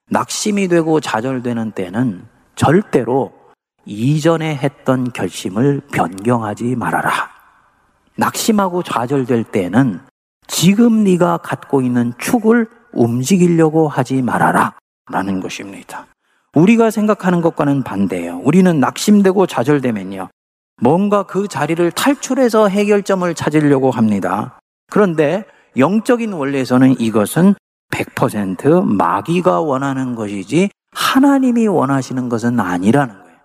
낙심이 0.09 0.67
되고 0.67 0.99
좌절되는 0.99 1.71
때는 1.71 2.25
절대로 2.55 3.33
이전에 3.85 4.55
했던 4.55 5.11
결심을 5.11 5.81
변경하지 5.91 6.75
말아라. 6.75 7.11
낙심하고 8.15 8.83
좌절될 8.83 9.45
때는 9.45 9.99
지금 10.47 11.03
네가 11.03 11.37
갖고 11.37 11.81
있는 11.81 12.13
축을 12.17 12.67
움직이려고 12.93 13.87
하지 13.87 14.21
말아라. 14.21 14.73
라는 15.09 15.39
것입니다. 15.39 16.07
우리가 16.53 16.89
생각하는 16.89 17.41
것과는 17.41 17.83
반대예요. 17.83 18.41
우리는 18.43 18.79
낙심되고 18.79 19.45
좌절되면요. 19.45 20.29
뭔가 20.81 21.23
그 21.23 21.47
자리를 21.47 21.91
탈출해서 21.91 22.67
해결점을 22.67 23.33
찾으려고 23.35 23.91
합니다. 23.91 24.59
그런데 24.89 25.45
영적인 25.77 26.33
원리에서는 26.33 26.99
이것은 26.99 27.55
100% 27.91 28.83
마귀가 28.85 29.61
원하는 29.61 30.15
것이지 30.15 30.69
하나님이 30.91 31.67
원하시는 31.67 32.29
것은 32.29 32.59
아니라는 32.59 33.13
거예요. 33.13 33.38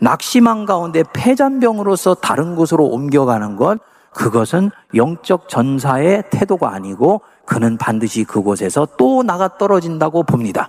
낙심한 0.00 0.66
가운데 0.66 1.02
폐잔병으로서 1.14 2.14
다른 2.14 2.56
곳으로 2.56 2.86
옮겨가는 2.86 3.56
것, 3.56 3.78
그것은 4.12 4.70
영적 4.94 5.48
전사의 5.48 6.24
태도가 6.30 6.72
아니고 6.72 7.22
그는 7.46 7.76
반드시 7.76 8.24
그곳에서 8.24 8.86
또 8.96 9.22
나가 9.22 9.58
떨어진다고 9.58 10.22
봅니다. 10.22 10.68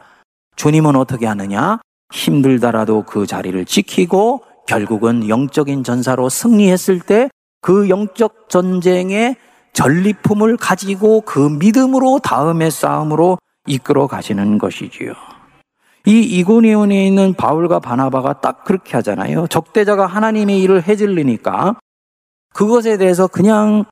주님은 0.56 0.96
어떻게 0.96 1.26
하느냐? 1.28 1.80
힘들다라도 2.12 3.04
그 3.04 3.26
자리를 3.28 3.66
지키고 3.66 4.42
결국은 4.68 5.30
영적인 5.30 5.84
전사로 5.84 6.30
승리했을 6.30 7.00
때 7.00 7.30
그 7.66 7.90
영적 7.90 8.48
전쟁의 8.48 9.38
전리품을 9.76 10.56
가지고 10.58 11.22
그 11.22 11.40
믿음으로 11.40 12.20
다음의 12.20 12.72
싸움으로 12.72 13.38
이끌어 13.68 14.08
가시는 14.08 14.58
것이지요. 14.58 15.14
이 16.08 16.22
이고니온에 16.22 17.06
있는 17.06 17.34
바울과 17.34 17.80
바나바가 17.80 18.40
딱 18.40 18.64
그렇게 18.64 18.96
하잖아요. 18.98 19.48
적대자가 19.48 20.06
하나님의 20.06 20.62
일을 20.62 20.84
해질리니까 20.84 21.76
그것에 22.54 22.98
대해서 22.98 23.28
그냥 23.28 23.84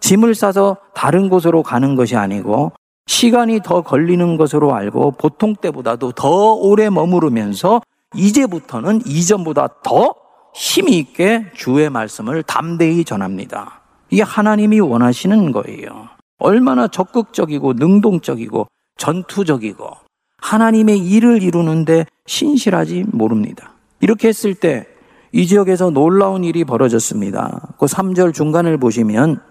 짐을 0.00 0.34
싸서 0.34 0.78
다른 0.94 1.28
곳으로 1.28 1.62
가는 1.62 1.96
것이 1.96 2.16
아니고 2.16 2.72
시간이 3.06 3.60
더 3.62 3.82
걸리는 3.82 4.36
것으로 4.36 4.74
알고 4.74 5.12
보통 5.12 5.54
때보다도 5.54 6.12
더 6.12 6.54
오래 6.54 6.88
머무르면서 6.88 7.82
이제부터는 8.14 9.02
이전보다 9.04 9.68
더 9.82 10.14
힘이 10.54 10.98
있게 10.98 11.46
주의 11.54 11.90
말씀을 11.90 12.42
담대히 12.42 13.04
전합니다. 13.04 13.85
이게 14.10 14.22
하나님이 14.22 14.80
원하시는 14.80 15.52
거예요. 15.52 16.08
얼마나 16.38 16.88
적극적이고 16.88 17.74
능동적이고 17.74 18.66
전투적이고 18.98 19.90
하나님의 20.38 20.98
일을 20.98 21.42
이루는데 21.42 22.06
신실하지 22.26 23.04
모릅니다. 23.12 23.72
이렇게 24.00 24.28
했을 24.28 24.54
때 24.54 24.96
이 25.36 25.46
지역에서 25.46 25.90
놀라운 25.90 26.44
일이 26.44 26.64
벌어졌습니다. 26.64 27.74
그 27.78 27.84
3절 27.84 28.32
중간을 28.32 28.78
보시면 28.78 29.42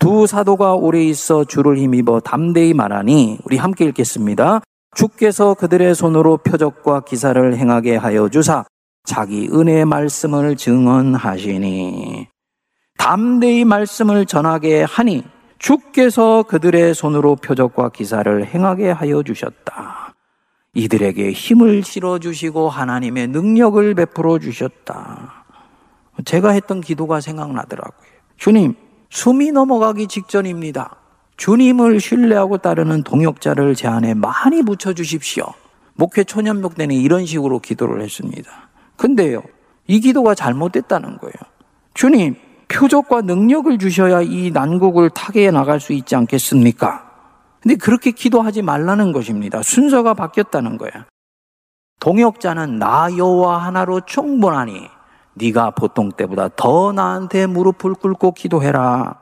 두 0.00 0.26
사도가 0.26 0.74
오래 0.74 1.04
있어 1.04 1.44
주를 1.44 1.78
힘입어 1.78 2.18
담대히 2.18 2.74
말하니 2.74 3.38
우리 3.44 3.56
함께 3.56 3.84
읽겠습니다. 3.84 4.62
주께서 4.96 5.54
그들의 5.54 5.94
손으로 5.94 6.38
표적과 6.38 7.02
기사를 7.02 7.56
행하게 7.56 7.94
하여 7.94 8.28
주사 8.28 8.64
자기 9.04 9.48
은혜의 9.52 9.84
말씀을 9.84 10.56
증언하시니 10.56 12.26
담대히 13.02 13.64
말씀을 13.64 14.26
전하게 14.26 14.84
하니 14.84 15.24
주께서 15.58 16.44
그들의 16.44 16.94
손으로 16.94 17.34
표적과 17.34 17.88
기사를 17.88 18.46
행하게 18.46 18.92
하여 18.92 19.24
주셨다. 19.24 20.14
이들에게 20.74 21.32
힘을 21.32 21.82
실어 21.82 22.20
주시고 22.20 22.68
하나님의 22.68 23.26
능력을 23.26 23.92
베풀어 23.96 24.38
주셨다. 24.38 25.44
제가 26.24 26.50
했던 26.50 26.80
기도가 26.80 27.20
생각나더라고요. 27.20 28.08
주님, 28.36 28.74
숨이 29.10 29.50
넘어가기 29.50 30.06
직전입니다. 30.06 30.94
주님을 31.38 31.98
신뢰하고 31.98 32.58
따르는 32.58 33.02
동역자를 33.02 33.74
제 33.74 33.88
안에 33.88 34.14
많이 34.14 34.62
붙여 34.62 34.92
주십시오. 34.92 35.46
목회 35.94 36.22
초년목 36.22 36.76
때는 36.76 36.94
이런 36.94 37.26
식으로 37.26 37.58
기도를 37.58 38.00
했습니다. 38.00 38.70
근데요, 38.94 39.42
이 39.88 39.98
기도가 39.98 40.36
잘못됐다는 40.36 41.18
거예요. 41.18 41.34
주님, 41.94 42.36
표적과 42.72 43.20
능력을 43.22 43.78
주셔야 43.78 44.22
이 44.22 44.50
난국을 44.50 45.10
타개해 45.10 45.50
나갈 45.50 45.78
수 45.80 45.92
있지 45.92 46.16
않겠습니까? 46.16 47.10
근데 47.60 47.76
그렇게 47.76 48.10
기도하지 48.10 48.62
말라는 48.62 49.12
것입니다. 49.12 49.62
순서가 49.62 50.14
바뀌었다는 50.14 50.78
거야. 50.78 51.06
동역자는 52.00 52.78
나 52.78 53.08
여호와 53.16 53.58
하나로 53.58 54.00
충분하니 54.00 54.88
네가 55.34 55.70
보통 55.70 56.10
때보다 56.10 56.48
더 56.56 56.92
나한테 56.92 57.46
무릎을 57.46 57.94
꿇고 57.94 58.32
기도해라. 58.32 59.20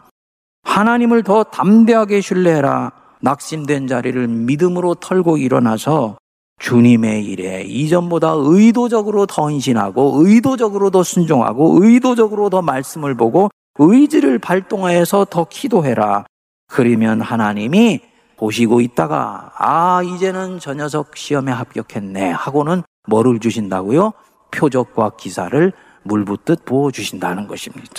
하나님을 0.63 1.23
더 1.23 1.45
담대하게 1.45 2.21
신뢰해라. 2.21 2.93
낙심된 3.21 3.87
자리를 3.87 4.27
믿음으로 4.29 4.95
털고 4.95 5.37
일어나서 5.37 6.17
주님의 6.61 7.25
일에 7.25 7.63
이전보다 7.63 8.35
의도적으로 8.37 9.27
더 9.27 9.45
헌신하고 9.45 10.23
의도적으로 10.25 10.91
더 10.91 11.03
순종하고 11.03 11.83
의도적으로 11.83 12.51
더 12.51 12.63
말씀을 12.63 13.17
보고 13.17 13.51
의지를 13.79 14.39
발동하여서 14.39 15.27
더 15.31 15.47
기도해라. 15.49 16.27
그러면 16.69 17.23
하나님이 17.23 18.01
보시고 18.37 18.81
있다가 18.83 19.53
아 19.57 20.03
이제는 20.03 20.61
저 20.61 20.75
녀석 20.75 21.17
시험에 21.17 21.51
합격했네 21.51 22.31
하고는 22.31 22.83
뭐를 23.09 23.41
주신다고요? 23.41 24.13
표적과 24.51 25.13
기사를 25.17 25.73
물붓듯 26.03 26.65
부어 26.67 26.91
주신다는 26.91 27.47
것입니다. 27.47 27.91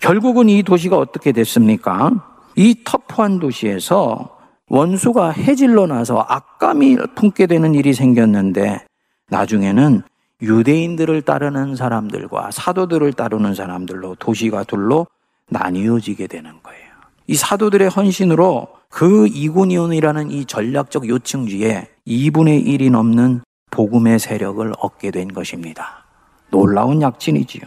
결국은 0.00 0.48
이 0.48 0.62
도시가 0.62 0.98
어떻게 0.98 1.32
됐습니까? 1.32 2.10
이 2.54 2.84
터프한 2.84 3.38
도시에서 3.38 4.31
원수가 4.72 5.32
해질러 5.32 5.86
나서 5.86 6.24
악감이 6.26 6.96
품게 7.14 7.46
되는 7.46 7.74
일이 7.74 7.92
생겼는데 7.92 8.86
나중에는 9.28 10.00
유대인들을 10.40 11.20
따르는 11.22 11.76
사람들과 11.76 12.50
사도들을 12.50 13.12
따르는 13.12 13.54
사람들로 13.54 14.14
도시가 14.14 14.64
둘로 14.64 15.06
나뉘어지게 15.50 16.26
되는 16.26 16.52
거예요. 16.62 16.86
이 17.26 17.34
사도들의 17.34 17.90
헌신으로 17.90 18.68
그 18.88 19.26
이고니온이라는 19.26 20.30
이 20.30 20.46
전략적 20.46 21.06
요층지에 21.06 21.90
2분의 22.06 22.66
1이 22.66 22.90
넘는 22.90 23.42
복음의 23.70 24.18
세력을 24.18 24.72
얻게 24.78 25.10
된 25.10 25.34
것입니다. 25.34 26.06
놀라운 26.50 27.02
약진이지요. 27.02 27.64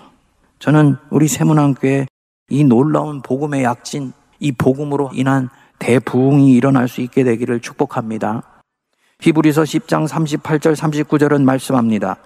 저는 0.57 0.97
우리 1.11 1.27
세문안교회 1.27 2.07
이 2.49 2.63
놀라운 2.63 3.21
복음의 3.21 3.63
약진, 3.63 4.11
이 4.39 4.51
복음으로 4.51 5.11
인한 5.13 5.49
대부흥이 5.79 6.53
일어날 6.53 6.87
수 6.87 7.01
있게 7.01 7.23
되기를 7.23 7.59
축복합니다. 7.59 8.43
히브리서 9.21 9.63
10장 9.63 10.07
38절 10.07 10.75
39절은 10.75 11.43
말씀합니다. 11.43 12.17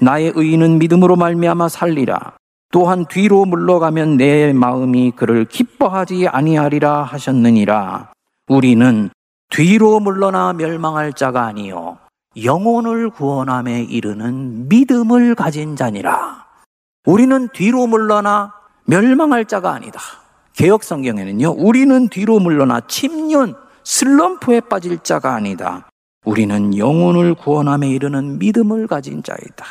나의 0.00 0.32
의인은 0.34 0.78
믿음으로 0.78 1.16
말미암아 1.16 1.68
살리라. 1.68 2.36
또한 2.70 3.06
뒤로 3.06 3.44
물러가면 3.44 4.16
내 4.18 4.52
마음이 4.52 5.12
그를 5.16 5.44
기뻐하지 5.44 6.28
아니하리라 6.28 7.02
하셨느니라. 7.02 8.12
우리는 8.48 9.10
뒤로 9.50 10.00
물러나 10.00 10.52
멸망할 10.52 11.14
자가 11.14 11.46
아니요 11.46 11.98
영혼을 12.42 13.08
구원함에 13.10 13.84
이르는 13.84 14.68
믿음을 14.68 15.34
가진 15.34 15.76
자니라. 15.76 16.46
우리는 17.06 17.48
뒤로 17.52 17.86
물러나 17.86 18.52
멸망할 18.84 19.46
자가 19.46 19.72
아니다. 19.72 20.00
개혁 20.58 20.82
성경에는요, 20.82 21.54
우리는 21.56 22.08
뒤로 22.08 22.40
물러나 22.40 22.80
침륜, 22.80 23.54
슬럼프에 23.84 24.60
빠질 24.62 24.98
자가 24.98 25.36
아니다. 25.36 25.88
우리는 26.24 26.76
영혼을 26.76 27.36
구원함에 27.36 27.88
이르는 27.88 28.40
믿음을 28.40 28.88
가진 28.88 29.22
자이다. 29.22 29.64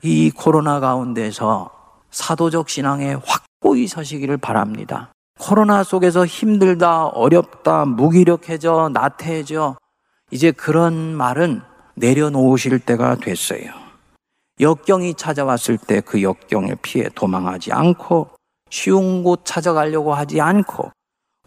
이 0.00 0.30
코로나 0.30 0.80
가운데서 0.80 1.68
사도적 2.10 2.70
신앙에 2.70 3.16
확고히 3.22 3.86
서시기를 3.86 4.38
바랍니다. 4.38 5.12
코로나 5.38 5.84
속에서 5.84 6.24
힘들다, 6.24 7.08
어렵다, 7.08 7.84
무기력해져, 7.84 8.88
나태해져, 8.94 9.76
이제 10.30 10.52
그런 10.52 11.14
말은 11.16 11.60
내려놓으실 11.96 12.78
때가 12.78 13.16
됐어요. 13.16 13.72
역경이 14.58 15.14
찾아왔을 15.14 15.76
때 15.76 16.00
그 16.00 16.22
역경을 16.22 16.78
피해 16.80 17.10
도망하지 17.14 17.72
않고 17.72 18.37
쉬운 18.70 19.22
곳 19.22 19.40
찾아가려고 19.44 20.14
하지 20.14 20.40
않고 20.40 20.90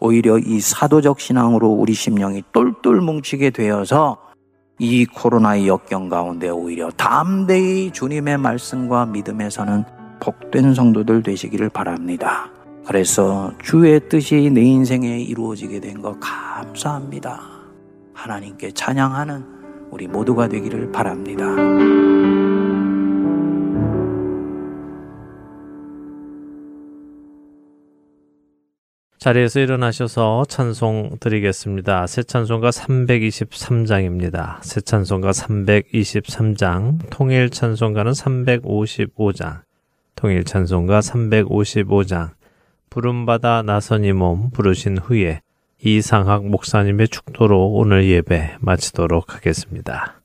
오히려 0.00 0.38
이 0.38 0.60
사도적 0.60 1.20
신앙으로 1.20 1.68
우리 1.68 1.92
심령이 1.94 2.42
똘똘 2.52 3.00
뭉치게 3.00 3.50
되어서 3.50 4.18
이 4.78 5.04
코로나의 5.06 5.68
역경 5.68 6.08
가운데 6.08 6.48
오히려 6.48 6.90
담대히 6.90 7.92
주님의 7.92 8.38
말씀과 8.38 9.06
믿음에서는 9.06 9.84
복된 10.20 10.74
성도들 10.74 11.22
되시기를 11.22 11.68
바랍니다. 11.68 12.50
그래서 12.84 13.52
주의 13.62 14.00
뜻이 14.08 14.50
내 14.50 14.62
인생에 14.62 15.20
이루어지게 15.20 15.78
된 15.80 16.02
것 16.02 16.18
감사합니다. 16.18 17.40
하나님께 18.12 18.72
찬양하는 18.72 19.44
우리 19.90 20.08
모두가 20.08 20.48
되기를 20.48 20.90
바랍니다. 20.90 21.44
자리에서 29.22 29.60
일어나셔서 29.60 30.46
찬송 30.48 31.18
드리겠습니다. 31.20 32.08
새 32.08 32.24
찬송가 32.24 32.70
323장입니다. 32.70 34.60
새 34.64 34.80
찬송가 34.80 35.30
323장, 35.30 36.98
통일 37.08 37.48
찬송가는 37.48 38.10
355장, 38.10 39.60
통일 40.16 40.42
찬송가 40.42 40.98
355장, 40.98 42.30
부름받아 42.90 43.62
나선이 43.62 44.12
몸 44.12 44.50
부르신 44.50 44.98
후에 44.98 45.40
이상학 45.84 46.44
목사님의 46.48 47.06
축도로 47.06 47.74
오늘 47.74 48.08
예배 48.08 48.56
마치도록 48.58 49.36
하겠습니다. 49.36 50.21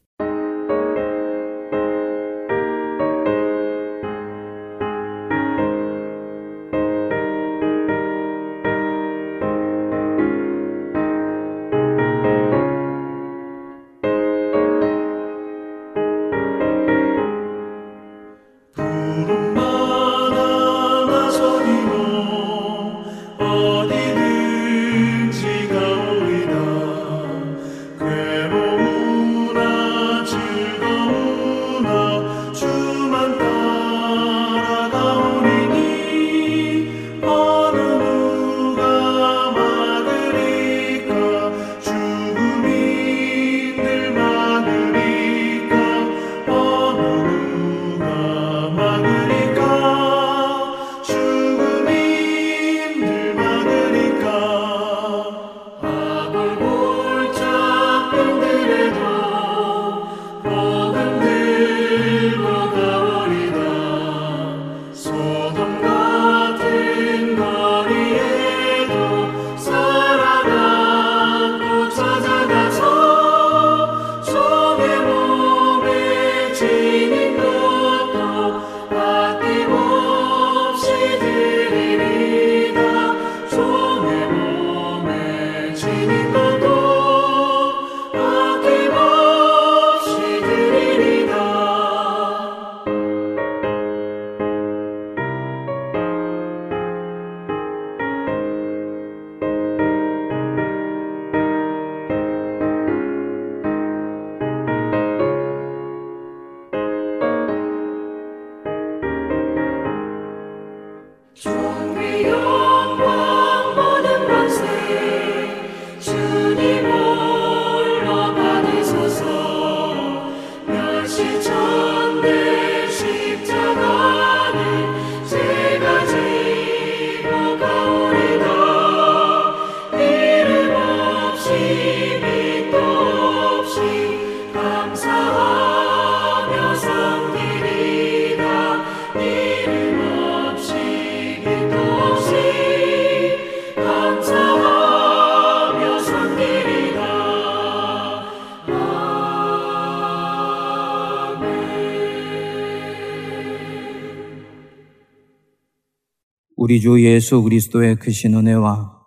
우리 156.77 156.81
주 156.81 157.03
예수 157.03 157.41
그리스도의 157.41 157.95
크신 157.95 158.35
은혜와 158.35 159.01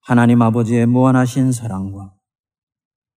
하나님 0.00 0.40
아버지의 0.40 0.86
무한하신 0.86 1.52
사랑과 1.52 2.14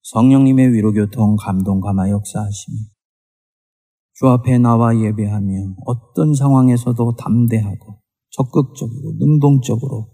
성령님의 0.02 0.74
위로교통 0.74 1.38
감동 1.38 1.80
감화 1.80 2.10
역사하심이 2.10 2.78
주 4.14 4.28
앞에 4.28 4.58
나와 4.58 4.94
예배하며 4.94 5.76
어떤 5.86 6.34
상황에서도 6.34 7.16
담대하고 7.16 8.02
적극적이고 8.32 9.14
능동적으로 9.20 10.10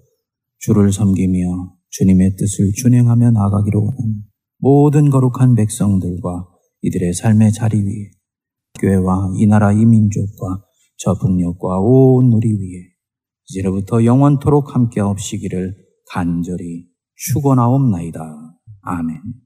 주를 0.60 0.92
섬기며 0.92 1.74
주님의 1.90 2.36
뜻을 2.36 2.74
준행하며 2.76 3.32
나가기로 3.32 3.86
원하는 3.86 4.22
모든 4.60 5.10
거룩한 5.10 5.56
백성들과 5.56 6.48
이들의 6.84 7.14
삶의 7.14 7.54
자리 7.54 7.80
위에 7.80 8.12
교회와 8.80 9.32
이 9.38 9.48
나라 9.48 9.74
이 9.74 9.84
민족과 9.84 10.64
저 10.98 11.16
북녘과 11.16 11.80
온 11.80 12.34
우리 12.34 12.50
위에 12.52 12.93
이제로부터 13.50 14.06
영원토록 14.06 14.76
함께 14.76 15.02
없시기를 15.02 15.76
간절히 16.12 16.88
축원하옵나이다. 17.16 18.20
아멘. 18.82 19.43